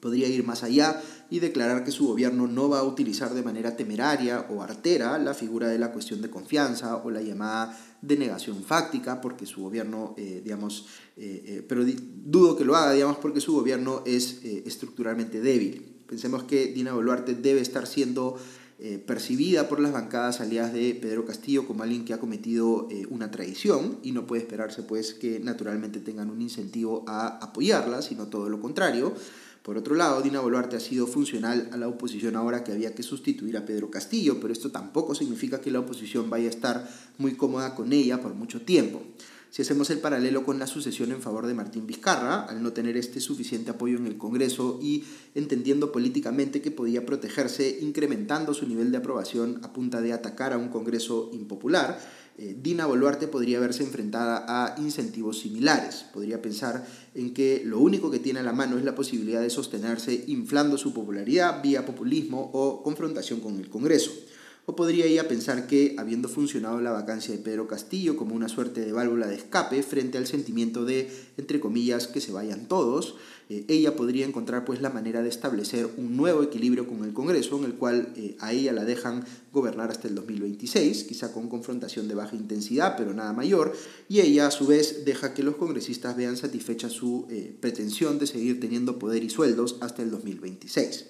Podría 0.02 0.28
ir 0.28 0.44
más 0.44 0.64
allá 0.64 1.02
y 1.32 1.40
declarar 1.40 1.86
que 1.86 1.92
su 1.92 2.08
gobierno 2.08 2.46
no 2.46 2.68
va 2.68 2.80
a 2.80 2.84
utilizar 2.84 3.34
de 3.34 3.42
manera 3.42 3.78
temeraria 3.78 4.48
o 4.50 4.62
artera 4.62 5.18
la 5.18 5.34
figura 5.34 5.70
de 5.70 5.80
la 5.80 5.94
cuestión 5.94 6.22
de 6.22 6.30
confianza 6.30 6.98
o 6.98 7.10
la 7.10 7.22
llamada 7.22 7.80
denegación 8.02 8.62
fáctica, 8.62 9.22
porque 9.22 9.46
su 9.46 9.62
gobierno, 9.62 10.14
eh, 10.18 10.42
digamos, 10.44 10.88
eh, 11.16 11.42
eh, 11.46 11.66
pero 11.68 11.86
dudo 11.86 12.58
que 12.58 12.66
lo 12.66 12.76
haga, 12.76 12.92
digamos, 12.92 13.16
porque 13.18 13.40
su 13.40 13.54
gobierno 13.54 14.04
es 14.06 14.44
estructuralmente 14.44 15.40
débil. 15.40 16.04
Pensemos 16.06 16.44
que 16.44 16.68
Dina 16.74 16.94
Boluarte 16.94 17.34
debe 17.34 17.62
estar 17.62 17.88
siendo 17.88 18.38
percibida 19.06 19.70
por 19.70 19.80
las 19.80 19.94
bancadas 19.94 20.42
aliadas 20.42 20.74
de 20.74 20.96
Pedro 20.96 21.24
Castillo 21.24 21.68
como 21.68 21.84
alguien 21.84 22.04
que 22.04 22.16
ha 22.16 22.20
cometido 22.20 22.90
una 23.12 23.30
traición 23.30 24.00
y 24.02 24.12
no 24.12 24.26
puede 24.26 24.42
esperarse 24.42 24.82
pues 24.82 25.14
que 25.14 25.40
naturalmente 25.40 26.00
tengan 26.00 26.32
un 26.32 26.42
incentivo 26.42 27.06
a 27.08 27.38
apoyarla, 27.38 28.02
sino 28.02 28.28
todo 28.28 28.50
lo 28.50 28.60
contrario. 28.60 29.14
Por 29.64 29.78
otro 29.78 29.94
lado, 29.94 30.22
Dina 30.22 30.40
Boluarte 30.40 30.76
ha 30.76 30.80
sido 30.80 31.06
funcional 31.06 31.70
a 31.72 31.78
la 31.78 31.88
oposición 31.88 32.36
ahora 32.36 32.64
que 32.64 32.72
había 32.72 32.96
que 32.96 33.04
sustituir 33.04 33.58
a 33.58 33.66
Pedro 33.66 33.92
Castillo, 33.92 34.40
pero 34.40 34.52
esto 34.52 34.72
tampoco 34.72 35.14
significa 35.14 35.62
que 35.62 35.70
la 35.70 35.80
oposición 35.80 36.32
vaya 36.32 36.48
a 36.48 36.50
estar 36.50 36.90
muy 37.20 37.36
cómoda 37.36 37.76
con 37.76 37.94
ella 37.94 38.20
por 38.22 38.34
mucho 38.34 38.62
tiempo. 38.62 39.04
Si 39.52 39.62
hacemos 39.62 39.90
el 39.90 40.00
paralelo 40.00 40.46
con 40.46 40.60
la 40.60 40.66
sucesión 40.66 41.12
en 41.12 41.22
favor 41.22 41.46
de 41.46 41.54
Martín 41.54 41.86
Vizcarra, 41.86 42.44
al 42.46 42.64
no 42.64 42.72
tener 42.72 42.96
este 42.96 43.20
suficiente 43.20 43.70
apoyo 43.70 43.98
en 43.98 44.08
el 44.08 44.18
Congreso 44.18 44.80
y 44.82 45.04
entendiendo 45.36 45.92
políticamente 45.92 46.62
que 46.62 46.72
podía 46.72 47.06
protegerse 47.06 47.80
incrementando 47.82 48.54
su 48.54 48.66
nivel 48.66 48.92
de 48.92 48.98
aprobación 49.00 49.60
a 49.62 49.74
punta 49.74 50.00
de 50.00 50.14
atacar 50.14 50.54
a 50.54 50.58
un 50.58 50.70
Congreso 50.70 51.32
impopular, 51.34 52.00
eh, 52.38 52.56
Dina 52.62 52.86
Boluarte 52.86 53.28
podría 53.28 53.60
verse 53.60 53.84
enfrentada 53.84 54.46
a 54.48 54.76
incentivos 54.80 55.40
similares. 55.40 56.06
Podría 56.14 56.42
pensar 56.42 56.86
en 57.14 57.34
que 57.34 57.62
lo 57.66 57.80
único 57.80 58.10
que 58.10 58.20
tiene 58.20 58.40
a 58.40 58.44
la 58.44 58.54
mano 58.54 58.78
es 58.78 58.86
la 58.86 58.96
posibilidad 58.96 59.42
de 59.42 59.50
sostenerse 59.50 60.24
inflando 60.28 60.78
su 60.78 60.94
popularidad 60.94 61.62
vía 61.62 61.86
populismo 61.86 62.50
o 62.54 62.84
confrontación 62.84 63.40
con 63.40 63.60
el 63.60 63.70
Congreso. 63.70 64.12
O 64.68 64.76
podría 64.76 65.06
ella 65.06 65.28
pensar 65.28 65.66
que, 65.66 65.96
habiendo 65.98 66.30
funcionado 66.30 66.80
la 66.82 66.92
vacancia 66.92 67.36
de 67.36 67.42
Pedro 67.42 67.68
Castillo 67.68 68.16
como 68.16 68.36
una 68.36 68.48
suerte 68.48 68.82
de 68.82 68.92
válvula 68.92 69.26
de 69.26 69.36
escape 69.36 69.82
frente 69.82 70.20
al 70.20 70.28
sentimiento 70.28 70.86
de, 70.86 71.10
entre 71.38 71.60
comillas, 71.60 72.08
que 72.08 72.22
se 72.22 72.32
vayan 72.32 72.68
todos, 72.68 73.16
eh, 73.50 73.66
ella 73.68 73.96
podría 73.96 74.26
encontrar 74.26 74.64
pues 74.64 74.80
la 74.80 74.92
manera 74.92 75.24
de 75.24 75.30
establecer 75.30 75.90
un 75.98 76.16
nuevo 76.16 76.44
equilibrio 76.44 76.88
con 76.88 77.04
el 77.04 77.12
Congreso 77.12 77.58
en 77.58 77.66
el 77.66 77.74
cual 77.74 78.14
eh, 78.16 78.38
a 78.40 78.54
ella 78.54 78.72
la 78.72 78.86
dejan 78.86 79.26
gobernar 79.52 79.90
hasta 79.90 80.08
el 80.08 80.14
2026, 80.14 81.06
quizá 81.06 81.34
con 81.34 81.50
confrontación 81.50 82.08
de 82.08 82.14
baja 82.14 82.36
intensidad, 82.36 82.96
pero 82.96 83.16
nada 83.16 83.34
mayor, 83.34 83.74
y 84.08 84.20
ella 84.20 84.46
a 84.46 84.52
su 84.52 84.68
vez 84.68 85.06
deja 85.06 85.34
que 85.34 85.42
los 85.42 85.56
congresistas 85.56 86.16
vean 86.16 86.38
satisfecha 86.38 86.88
su 86.88 87.26
eh, 87.32 87.54
pretensión 87.60 88.20
de 88.20 88.28
seguir 88.28 88.60
teniendo 88.60 89.00
poder 89.00 89.24
y 89.24 89.30
sueldos 89.32 89.78
hasta 89.82 90.04
el 90.04 90.12
2026. 90.12 91.08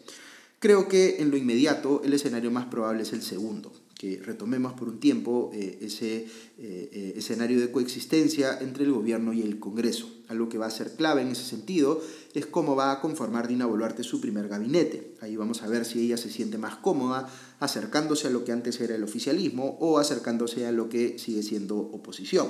Creo 0.61 0.87
que 0.87 1.19
en 1.19 1.31
lo 1.31 1.37
inmediato 1.37 2.03
el 2.03 2.13
escenario 2.13 2.51
más 2.51 2.67
probable 2.67 3.01
es 3.01 3.13
el 3.13 3.23
segundo, 3.23 3.71
que 3.97 4.21
retomemos 4.23 4.73
por 4.73 4.89
un 4.89 4.99
tiempo 4.99 5.49
eh, 5.55 5.79
ese 5.81 6.17
eh, 6.17 6.27
eh, 6.59 7.13
escenario 7.15 7.59
de 7.59 7.71
coexistencia 7.71 8.59
entre 8.61 8.83
el 8.83 8.91
gobierno 8.91 9.33
y 9.33 9.41
el 9.41 9.57
Congreso. 9.57 10.07
Algo 10.27 10.49
que 10.49 10.59
va 10.59 10.67
a 10.67 10.69
ser 10.69 10.95
clave 10.95 11.23
en 11.23 11.29
ese 11.29 11.45
sentido 11.45 11.99
es 12.35 12.45
cómo 12.45 12.75
va 12.75 12.91
a 12.91 13.01
conformar 13.01 13.47
Dina 13.47 13.65
Boluarte 13.65 14.03
su 14.03 14.21
primer 14.21 14.49
gabinete. 14.49 15.15
Ahí 15.21 15.35
vamos 15.35 15.63
a 15.63 15.67
ver 15.67 15.83
si 15.83 16.05
ella 16.05 16.17
se 16.17 16.29
siente 16.29 16.59
más 16.59 16.75
cómoda 16.75 17.27
acercándose 17.59 18.27
a 18.27 18.29
lo 18.29 18.45
que 18.45 18.51
antes 18.51 18.79
era 18.81 18.93
el 18.93 19.03
oficialismo 19.03 19.79
o 19.79 19.97
acercándose 19.97 20.67
a 20.67 20.71
lo 20.71 20.89
que 20.89 21.17
sigue 21.17 21.41
siendo 21.41 21.75
oposición. 21.75 22.49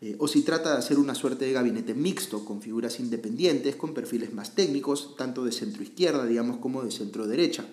Eh, 0.00 0.14
o 0.18 0.28
si 0.28 0.42
trata 0.42 0.72
de 0.72 0.78
hacer 0.78 0.98
una 0.98 1.14
suerte 1.14 1.44
de 1.44 1.52
gabinete 1.52 1.92
mixto 1.92 2.44
con 2.44 2.62
figuras 2.62 3.00
independientes, 3.00 3.74
con 3.74 3.94
perfiles 3.94 4.32
más 4.32 4.54
técnicos, 4.54 5.16
tanto 5.16 5.44
de 5.44 5.50
centro 5.50 5.82
izquierda, 5.82 6.24
digamos, 6.24 6.58
como 6.58 6.82
de 6.82 6.92
centro 6.92 7.26
derecha. 7.26 7.66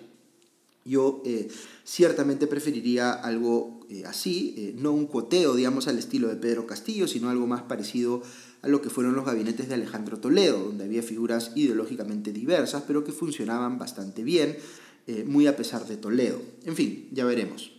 Yo 0.84 1.22
eh, 1.24 1.48
ciertamente 1.84 2.46
preferiría 2.46 3.12
algo 3.12 3.80
eh, 3.88 4.04
así, 4.06 4.74
no 4.78 4.92
un 4.92 5.06
coteo, 5.06 5.54
digamos, 5.54 5.88
al 5.88 5.98
estilo 5.98 6.28
de 6.28 6.36
Pedro 6.36 6.66
Castillo, 6.66 7.06
sino 7.06 7.28
algo 7.28 7.46
más 7.46 7.62
parecido 7.62 8.22
a 8.62 8.68
lo 8.68 8.82
que 8.82 8.90
fueron 8.90 9.14
los 9.14 9.24
gabinetes 9.24 9.68
de 9.68 9.74
Alejandro 9.74 10.18
Toledo, 10.18 10.64
donde 10.64 10.84
había 10.84 11.02
figuras 11.02 11.52
ideológicamente 11.54 12.32
diversas, 12.32 12.82
pero 12.86 13.04
que 13.04 13.12
funcionaban 13.12 13.78
bastante 13.78 14.24
bien, 14.24 14.56
muy 15.26 15.46
a 15.46 15.56
pesar 15.56 15.86
de 15.86 15.96
Toledo. 15.96 16.40
En 16.64 16.74
fin, 16.74 17.08
ya 17.12 17.24
veremos. 17.24 17.70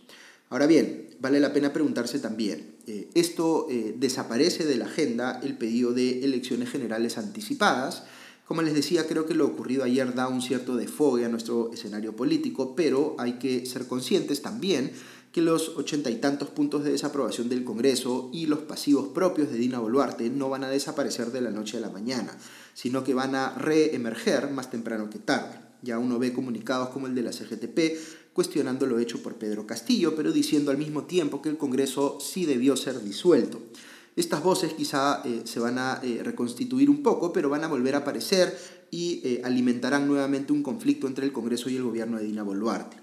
Ahora 0.50 0.66
bien, 0.66 1.10
vale 1.20 1.40
la 1.40 1.52
pena 1.52 1.72
preguntarse 1.72 2.18
también, 2.18 2.76
eh, 2.86 3.10
esto 3.14 3.66
eh, 3.70 3.94
desaparece 3.98 4.64
de 4.64 4.76
la 4.76 4.86
agenda 4.86 5.40
el 5.42 5.58
pedido 5.58 5.92
de 5.92 6.24
elecciones 6.24 6.70
generales 6.70 7.18
anticipadas. 7.18 8.04
Como 8.46 8.62
les 8.62 8.72
decía, 8.72 9.06
creo 9.06 9.26
que 9.26 9.34
lo 9.34 9.44
ocurrido 9.44 9.84
ayer 9.84 10.14
da 10.14 10.28
un 10.28 10.40
cierto 10.40 10.74
defogue 10.74 11.26
a 11.26 11.28
nuestro 11.28 11.70
escenario 11.74 12.16
político, 12.16 12.74
pero 12.74 13.14
hay 13.18 13.34
que 13.34 13.66
ser 13.66 13.86
conscientes 13.86 14.40
también 14.40 14.92
que 15.32 15.42
los 15.42 15.76
ochenta 15.76 16.08
y 16.08 16.16
tantos 16.16 16.48
puntos 16.48 16.82
de 16.82 16.92
desaprobación 16.92 17.50
del 17.50 17.62
Congreso 17.62 18.30
y 18.32 18.46
los 18.46 18.60
pasivos 18.60 19.08
propios 19.08 19.50
de 19.50 19.58
Dina 19.58 19.78
Boluarte 19.78 20.30
no 20.30 20.48
van 20.48 20.64
a 20.64 20.70
desaparecer 20.70 21.30
de 21.30 21.42
la 21.42 21.50
noche 21.50 21.76
a 21.76 21.80
la 21.80 21.90
mañana, 21.90 22.34
sino 22.72 23.04
que 23.04 23.12
van 23.12 23.34
a 23.34 23.50
reemerger 23.50 24.50
más 24.50 24.70
temprano 24.70 25.10
que 25.10 25.18
tarde. 25.18 25.60
Ya 25.82 25.98
uno 25.98 26.18
ve 26.18 26.32
comunicados 26.32 26.88
como 26.88 27.06
el 27.06 27.14
de 27.14 27.22
la 27.22 27.32
CGTP 27.32 27.78
cuestionando 28.38 28.86
lo 28.86 29.00
hecho 29.00 29.20
por 29.20 29.34
Pedro 29.34 29.66
Castillo, 29.66 30.14
pero 30.14 30.30
diciendo 30.30 30.70
al 30.70 30.78
mismo 30.78 31.02
tiempo 31.06 31.42
que 31.42 31.48
el 31.48 31.56
Congreso 31.58 32.18
sí 32.20 32.46
debió 32.46 32.76
ser 32.76 33.02
disuelto. 33.02 33.60
Estas 34.14 34.44
voces 34.44 34.74
quizá 34.74 35.22
eh, 35.24 35.40
se 35.42 35.58
van 35.58 35.76
a 35.76 35.98
eh, 36.04 36.20
reconstituir 36.22 36.88
un 36.88 37.02
poco, 37.02 37.32
pero 37.32 37.50
van 37.50 37.64
a 37.64 37.66
volver 37.66 37.96
a 37.96 37.98
aparecer 37.98 38.56
y 38.92 39.20
eh, 39.24 39.40
alimentarán 39.42 40.06
nuevamente 40.06 40.52
un 40.52 40.62
conflicto 40.62 41.08
entre 41.08 41.26
el 41.26 41.32
Congreso 41.32 41.68
y 41.68 41.74
el 41.74 41.82
gobierno 41.82 42.16
de 42.16 42.26
Dina 42.26 42.44
Boluarte. 42.44 42.98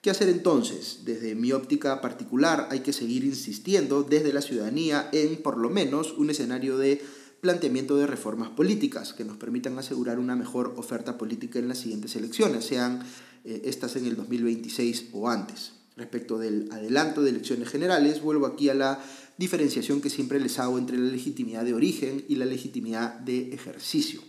¿Qué 0.00 0.10
hacer 0.10 0.28
entonces? 0.28 1.00
Desde 1.04 1.34
mi 1.34 1.50
óptica 1.50 2.00
particular 2.00 2.68
hay 2.70 2.78
que 2.78 2.92
seguir 2.92 3.24
insistiendo 3.24 4.04
desde 4.04 4.32
la 4.32 4.40
ciudadanía 4.40 5.08
en 5.10 5.42
por 5.42 5.58
lo 5.58 5.68
menos 5.68 6.12
un 6.16 6.30
escenario 6.30 6.78
de 6.78 7.02
planteamiento 7.40 7.96
de 7.96 8.06
reformas 8.06 8.50
políticas 8.50 9.12
que 9.12 9.24
nos 9.24 9.36
permitan 9.36 9.76
asegurar 9.78 10.20
una 10.20 10.36
mejor 10.36 10.74
oferta 10.76 11.18
política 11.18 11.58
en 11.58 11.66
las 11.66 11.78
siguientes 11.78 12.14
elecciones, 12.14 12.64
sean 12.64 13.02
eh, 13.46 13.62
estas 13.64 13.96
en 13.96 14.06
el 14.06 14.16
2026 14.16 15.10
o 15.12 15.28
antes. 15.28 15.72
Respecto 15.96 16.36
del 16.36 16.68
adelanto 16.72 17.22
de 17.22 17.30
elecciones 17.30 17.68
generales, 17.68 18.20
vuelvo 18.20 18.46
aquí 18.46 18.68
a 18.68 18.74
la 18.74 19.02
diferenciación 19.38 20.00
que 20.00 20.10
siempre 20.10 20.40
les 20.40 20.58
hago 20.58 20.78
entre 20.78 20.98
la 20.98 21.10
legitimidad 21.10 21.64
de 21.64 21.72
origen 21.72 22.24
y 22.28 22.34
la 22.34 22.44
legitimidad 22.44 23.14
de 23.20 23.54
ejercicio. 23.54 24.20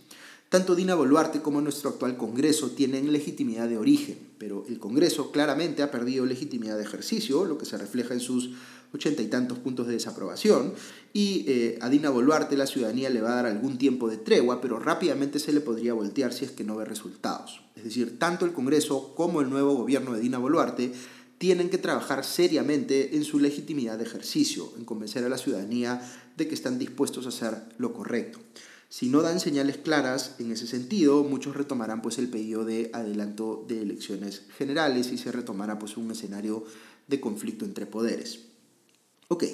Tanto 0.48 0.74
Dina 0.74 0.94
Boluarte 0.94 1.42
como 1.42 1.60
nuestro 1.60 1.90
actual 1.90 2.16
Congreso 2.16 2.70
tienen 2.70 3.12
legitimidad 3.12 3.68
de 3.68 3.76
origen, 3.76 4.18
pero 4.38 4.64
el 4.66 4.78
Congreso 4.78 5.30
claramente 5.30 5.82
ha 5.82 5.90
perdido 5.90 6.24
legitimidad 6.24 6.78
de 6.78 6.84
ejercicio, 6.84 7.44
lo 7.44 7.58
que 7.58 7.66
se 7.66 7.76
refleja 7.76 8.14
en 8.14 8.20
sus 8.20 8.52
ochenta 8.92 9.22
y 9.22 9.26
tantos 9.26 9.58
puntos 9.58 9.86
de 9.86 9.94
desaprobación, 9.94 10.74
y 11.12 11.44
eh, 11.48 11.78
a 11.80 11.88
Dina 11.88 12.10
Boluarte 12.10 12.56
la 12.56 12.66
ciudadanía 12.66 13.10
le 13.10 13.20
va 13.20 13.32
a 13.32 13.36
dar 13.36 13.46
algún 13.46 13.78
tiempo 13.78 14.08
de 14.08 14.16
tregua, 14.16 14.60
pero 14.60 14.78
rápidamente 14.78 15.38
se 15.38 15.52
le 15.52 15.60
podría 15.60 15.94
voltear 15.94 16.32
si 16.32 16.44
es 16.44 16.50
que 16.50 16.64
no 16.64 16.76
ve 16.76 16.84
resultados. 16.84 17.60
Es 17.76 17.84
decir, 17.84 18.18
tanto 18.18 18.44
el 18.44 18.52
Congreso 18.52 19.14
como 19.14 19.40
el 19.40 19.50
nuevo 19.50 19.74
gobierno 19.74 20.12
de 20.14 20.20
Dina 20.20 20.38
Boluarte 20.38 20.92
tienen 21.38 21.70
que 21.70 21.78
trabajar 21.78 22.24
seriamente 22.24 23.16
en 23.16 23.24
su 23.24 23.38
legitimidad 23.38 23.98
de 23.98 24.04
ejercicio, 24.04 24.72
en 24.76 24.84
convencer 24.84 25.24
a 25.24 25.28
la 25.28 25.38
ciudadanía 25.38 26.02
de 26.36 26.48
que 26.48 26.54
están 26.54 26.78
dispuestos 26.78 27.26
a 27.26 27.28
hacer 27.28 27.54
lo 27.78 27.92
correcto. 27.92 28.40
Si 28.88 29.08
no 29.08 29.22
dan 29.22 29.38
señales 29.38 29.76
claras 29.76 30.34
en 30.38 30.50
ese 30.50 30.66
sentido, 30.66 31.22
muchos 31.22 31.54
retomarán 31.54 32.00
pues 32.00 32.18
el 32.18 32.28
pedido 32.28 32.64
de 32.64 32.90
adelanto 32.94 33.64
de 33.68 33.82
elecciones 33.82 34.42
generales 34.56 35.12
y 35.12 35.18
se 35.18 35.30
retomará 35.30 35.78
pues 35.78 35.96
un 35.96 36.10
escenario 36.10 36.64
de 37.06 37.20
conflicto 37.20 37.64
entre 37.64 37.86
poderes. 37.86 38.47
Ok, 39.30 39.44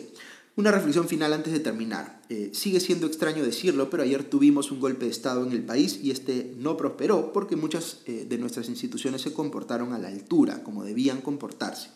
una 0.54 0.70
reflexión 0.70 1.08
final 1.08 1.32
antes 1.32 1.52
de 1.52 1.58
terminar. 1.58 2.22
Eh, 2.28 2.50
sigue 2.54 2.78
siendo 2.78 3.08
extraño 3.08 3.42
decirlo, 3.42 3.90
pero 3.90 4.04
ayer 4.04 4.22
tuvimos 4.22 4.70
un 4.70 4.78
golpe 4.78 5.06
de 5.06 5.10
Estado 5.10 5.44
en 5.44 5.50
el 5.50 5.64
país 5.64 5.98
y 6.00 6.12
este 6.12 6.54
no 6.58 6.76
prosperó 6.76 7.32
porque 7.32 7.56
muchas 7.56 7.98
eh, 8.06 8.24
de 8.28 8.38
nuestras 8.38 8.68
instituciones 8.68 9.22
se 9.22 9.32
comportaron 9.32 9.92
a 9.92 9.98
la 9.98 10.06
altura, 10.06 10.62
como 10.62 10.84
debían 10.84 11.22
comportarse. 11.22 11.88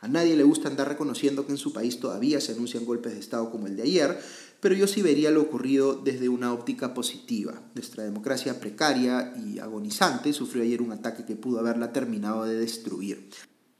A 0.00 0.08
nadie 0.08 0.36
le 0.38 0.42
gusta 0.44 0.68
andar 0.68 0.88
reconociendo 0.88 1.44
que 1.44 1.52
en 1.52 1.58
su 1.58 1.74
país 1.74 2.00
todavía 2.00 2.40
se 2.40 2.52
anuncian 2.52 2.86
golpes 2.86 3.12
de 3.12 3.20
Estado 3.20 3.50
como 3.50 3.66
el 3.66 3.76
de 3.76 3.82
ayer, 3.82 4.18
pero 4.60 4.74
yo 4.74 4.86
sí 4.86 5.02
vería 5.02 5.30
lo 5.30 5.42
ocurrido 5.42 6.00
desde 6.02 6.30
una 6.30 6.54
óptica 6.54 6.94
positiva. 6.94 7.60
Nuestra 7.74 8.04
democracia 8.04 8.58
precaria 8.58 9.34
y 9.36 9.58
agonizante 9.58 10.32
sufrió 10.32 10.62
ayer 10.62 10.80
un 10.80 10.92
ataque 10.92 11.26
que 11.26 11.36
pudo 11.36 11.58
haberla 11.58 11.92
terminado 11.92 12.46
de 12.46 12.58
destruir. 12.58 13.28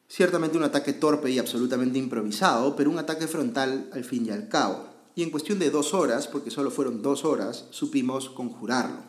Ciertamente 0.08 0.56
un 0.56 0.64
ataque 0.64 0.94
torpe 0.94 1.30
y 1.30 1.38
absolutamente 1.38 1.98
improvisado, 1.98 2.74
pero 2.74 2.90
un 2.90 2.98
ataque 2.98 3.28
frontal 3.28 3.90
al 3.92 4.04
fin 4.04 4.24
y 4.24 4.30
al 4.30 4.48
cabo. 4.48 4.88
Y 5.14 5.22
en 5.22 5.30
cuestión 5.30 5.58
de 5.58 5.70
dos 5.70 5.92
horas, 5.92 6.28
porque 6.28 6.50
solo 6.50 6.70
fueron 6.70 7.02
dos 7.02 7.26
horas, 7.26 7.66
supimos 7.70 8.30
conjurarlo. 8.30 9.02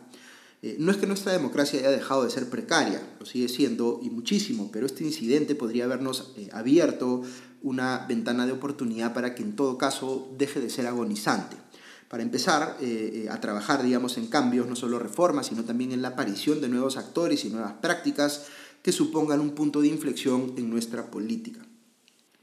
Eh, 0.60 0.76
no 0.78 0.92
es 0.92 0.98
que 0.98 1.06
nuestra 1.06 1.32
democracia 1.32 1.78
haya 1.80 1.90
dejado 1.90 2.24
de 2.24 2.30
ser 2.30 2.50
precaria, 2.50 3.00
lo 3.18 3.24
sigue 3.24 3.48
siendo 3.48 3.98
y 4.02 4.10
muchísimo, 4.10 4.68
pero 4.70 4.84
este 4.84 5.04
incidente 5.04 5.54
podría 5.54 5.84
habernos 5.84 6.34
eh, 6.36 6.50
abierto 6.52 7.22
una 7.62 8.04
ventana 8.06 8.44
de 8.44 8.52
oportunidad 8.52 9.14
para 9.14 9.34
que 9.34 9.42
en 9.42 9.56
todo 9.56 9.78
caso 9.78 10.28
deje 10.36 10.60
de 10.60 10.68
ser 10.68 10.86
agonizante. 10.86 11.56
Para 12.08 12.22
empezar 12.22 12.76
eh, 12.82 13.28
a 13.30 13.40
trabajar, 13.40 13.82
digamos, 13.82 14.18
en 14.18 14.26
cambios, 14.26 14.66
no 14.66 14.76
solo 14.76 14.98
reformas, 14.98 15.46
sino 15.46 15.64
también 15.64 15.92
en 15.92 16.02
la 16.02 16.08
aparición 16.08 16.60
de 16.60 16.68
nuevos 16.68 16.98
actores 16.98 17.44
y 17.46 17.50
nuevas 17.50 17.74
prácticas 17.74 18.46
que 18.82 18.92
supongan 18.92 19.40
un 19.40 19.50
punto 19.50 19.80
de 19.80 19.88
inflexión 19.88 20.54
en 20.56 20.70
nuestra 20.70 21.10
política. 21.10 21.66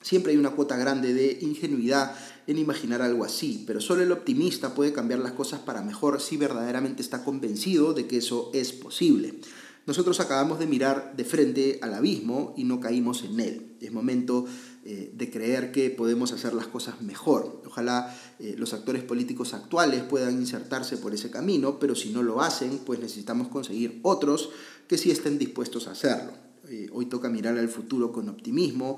Siempre 0.02 0.32
hay 0.32 0.38
una 0.38 0.52
cuota 0.52 0.78
grande 0.78 1.14
de 1.14 1.40
ingenuidad 1.42 2.16
en 2.46 2.58
imaginar 2.58 3.02
algo 3.02 3.26
así, 3.26 3.64
pero 3.68 3.82
solo 3.82 4.04
el 4.04 4.12
optimista 4.12 4.74
puede 4.74 4.94
cambiar 4.94 5.20
las 5.20 5.34
cosas 5.34 5.60
para 5.60 5.82
mejor 5.82 6.22
si 6.22 6.38
verdaderamente 6.38 7.02
está 7.02 7.24
convencido 7.24 7.94
de 7.94 8.08
que 8.08 8.18
eso 8.18 8.52
es 8.54 8.72
posible. 8.72 9.34
Nosotros 9.88 10.20
acabamos 10.20 10.60
de 10.60 10.68
mirar 10.68 11.14
de 11.16 11.24
frente 11.24 11.80
al 11.82 11.94
abismo 11.94 12.54
y 12.58 12.66
no 12.66 12.80
caímos 12.80 13.24
en 13.24 13.40
él. 13.40 13.76
Es 13.82 13.92
momento 13.92 14.46
eh, 14.90 15.12
de 15.14 15.30
creer 15.30 15.74
que 15.74 15.90
podemos 15.90 16.32
hacer 16.32 16.54
las 16.54 16.68
cosas 16.68 17.02
mejor. 17.02 17.62
Ojalá 17.66 18.18
eh, 18.40 18.56
los 18.58 18.72
actores 18.72 19.04
políticos 19.04 19.54
actuales 19.54 20.02
puedan 20.04 20.40
insertarse 20.40 20.96
por 20.96 21.14
ese 21.14 21.30
camino, 21.30 21.78
pero 21.78 21.94
si 21.94 22.12
no 22.12 22.24
lo 22.24 22.42
hacen, 22.42 22.80
pues 22.86 22.98
necesitamos 23.02 23.50
conseguir 23.50 24.00
otros 24.02 24.50
que 24.88 24.98
sí 24.98 25.12
estén 25.12 25.38
dispuestos 25.38 25.90
a 25.90 25.92
hacerlo. 25.92 26.32
Eh, 26.70 26.90
hoy 26.94 27.08
toca 27.08 27.28
mirar 27.28 27.58
al 27.58 27.68
futuro 27.68 28.14
con 28.14 28.30
optimismo, 28.30 28.98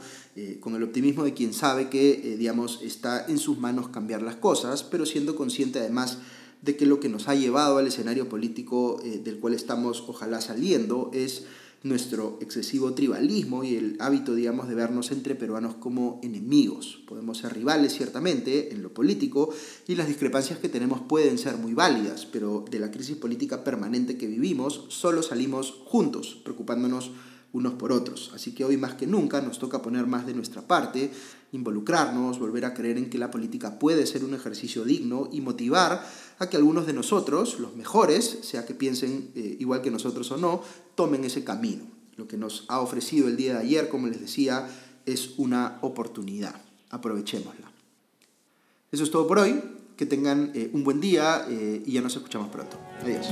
con 0.59 0.75
el 0.75 0.83
optimismo 0.83 1.23
de 1.23 1.33
quien 1.33 1.53
sabe 1.53 1.89
que, 1.89 2.35
digamos, 2.37 2.81
está 2.83 3.25
en 3.25 3.39
sus 3.39 3.57
manos 3.57 3.89
cambiar 3.89 4.21
las 4.21 4.35
cosas, 4.35 4.83
pero 4.83 5.07
siendo 5.07 5.35
consciente 5.35 5.79
además 5.79 6.19
de 6.61 6.77
que 6.77 6.85
lo 6.85 6.99
que 6.99 7.09
nos 7.09 7.27
ha 7.27 7.33
llevado 7.33 7.79
al 7.79 7.87
escenario 7.87 8.29
político 8.29 9.01
del 9.23 9.39
cual 9.39 9.55
estamos 9.55 10.03
ojalá 10.07 10.39
saliendo 10.39 11.09
es 11.15 11.45
nuestro 11.83 12.37
excesivo 12.41 12.93
tribalismo 12.93 13.63
y 13.63 13.75
el 13.75 13.95
hábito, 13.99 14.35
digamos, 14.35 14.67
de 14.67 14.75
vernos 14.75 15.11
entre 15.11 15.35
peruanos 15.35 15.75
como 15.75 16.19
enemigos. 16.23 17.01
Podemos 17.07 17.37
ser 17.37 17.53
rivales, 17.53 17.93
ciertamente, 17.93 18.73
en 18.73 18.83
lo 18.83 18.93
político, 18.93 19.53
y 19.87 19.95
las 19.95 20.07
discrepancias 20.07 20.59
que 20.59 20.69
tenemos 20.69 21.01
pueden 21.01 21.37
ser 21.37 21.57
muy 21.57 21.73
válidas, 21.73 22.25
pero 22.25 22.65
de 22.69 22.79
la 22.79 22.91
crisis 22.91 23.15
política 23.15 23.63
permanente 23.63 24.17
que 24.17 24.27
vivimos, 24.27 24.85
solo 24.89 25.23
salimos 25.23 25.81
juntos, 25.85 26.39
preocupándonos 26.43 27.11
unos 27.53 27.73
por 27.73 27.91
otros. 27.91 28.31
Así 28.33 28.53
que 28.53 28.65
hoy 28.65 28.77
más 28.77 28.93
que 28.95 29.07
nunca 29.07 29.41
nos 29.41 29.59
toca 29.59 29.81
poner 29.81 30.05
más 30.05 30.25
de 30.25 30.33
nuestra 30.33 30.61
parte, 30.61 31.11
involucrarnos, 31.51 32.39
volver 32.39 32.65
a 32.65 32.73
creer 32.73 32.97
en 32.97 33.09
que 33.09 33.17
la 33.17 33.31
política 33.31 33.79
puede 33.79 34.05
ser 34.05 34.23
un 34.23 34.33
ejercicio 34.33 34.83
digno 34.83 35.29
y 35.31 35.41
motivar 35.41 36.05
a 36.37 36.49
que 36.49 36.57
algunos 36.57 36.85
de 36.85 36.93
nosotros, 36.93 37.59
los 37.59 37.75
mejores, 37.75 38.39
sea 38.43 38.65
que 38.65 38.73
piensen 38.73 39.31
eh, 39.35 39.57
igual 39.59 39.81
que 39.81 39.91
nosotros 39.91 40.31
o 40.31 40.37
no, 40.37 40.61
tomen 40.95 41.23
ese 41.23 41.43
camino. 41.43 41.85
Lo 42.17 42.27
que 42.27 42.37
nos 42.37 42.65
ha 42.67 42.81
ofrecido 42.81 43.27
el 43.27 43.37
día 43.37 43.53
de 43.53 43.59
ayer, 43.59 43.89
como 43.89 44.07
les 44.07 44.19
decía, 44.19 44.69
es 45.05 45.35
una 45.37 45.79
oportunidad. 45.81 46.55
Aprovechémosla. 46.89 47.71
Eso 48.91 49.03
es 49.03 49.11
todo 49.11 49.27
por 49.27 49.39
hoy. 49.39 49.61
Que 49.95 50.05
tengan 50.05 50.51
eh, 50.55 50.69
un 50.73 50.85
buen 50.85 51.01
día 51.01 51.45
eh, 51.49 51.83
y 51.85 51.91
ya 51.93 52.01
nos 52.01 52.15
escuchamos 52.15 52.47
pronto. 52.49 52.77
Adiós. 53.01 53.27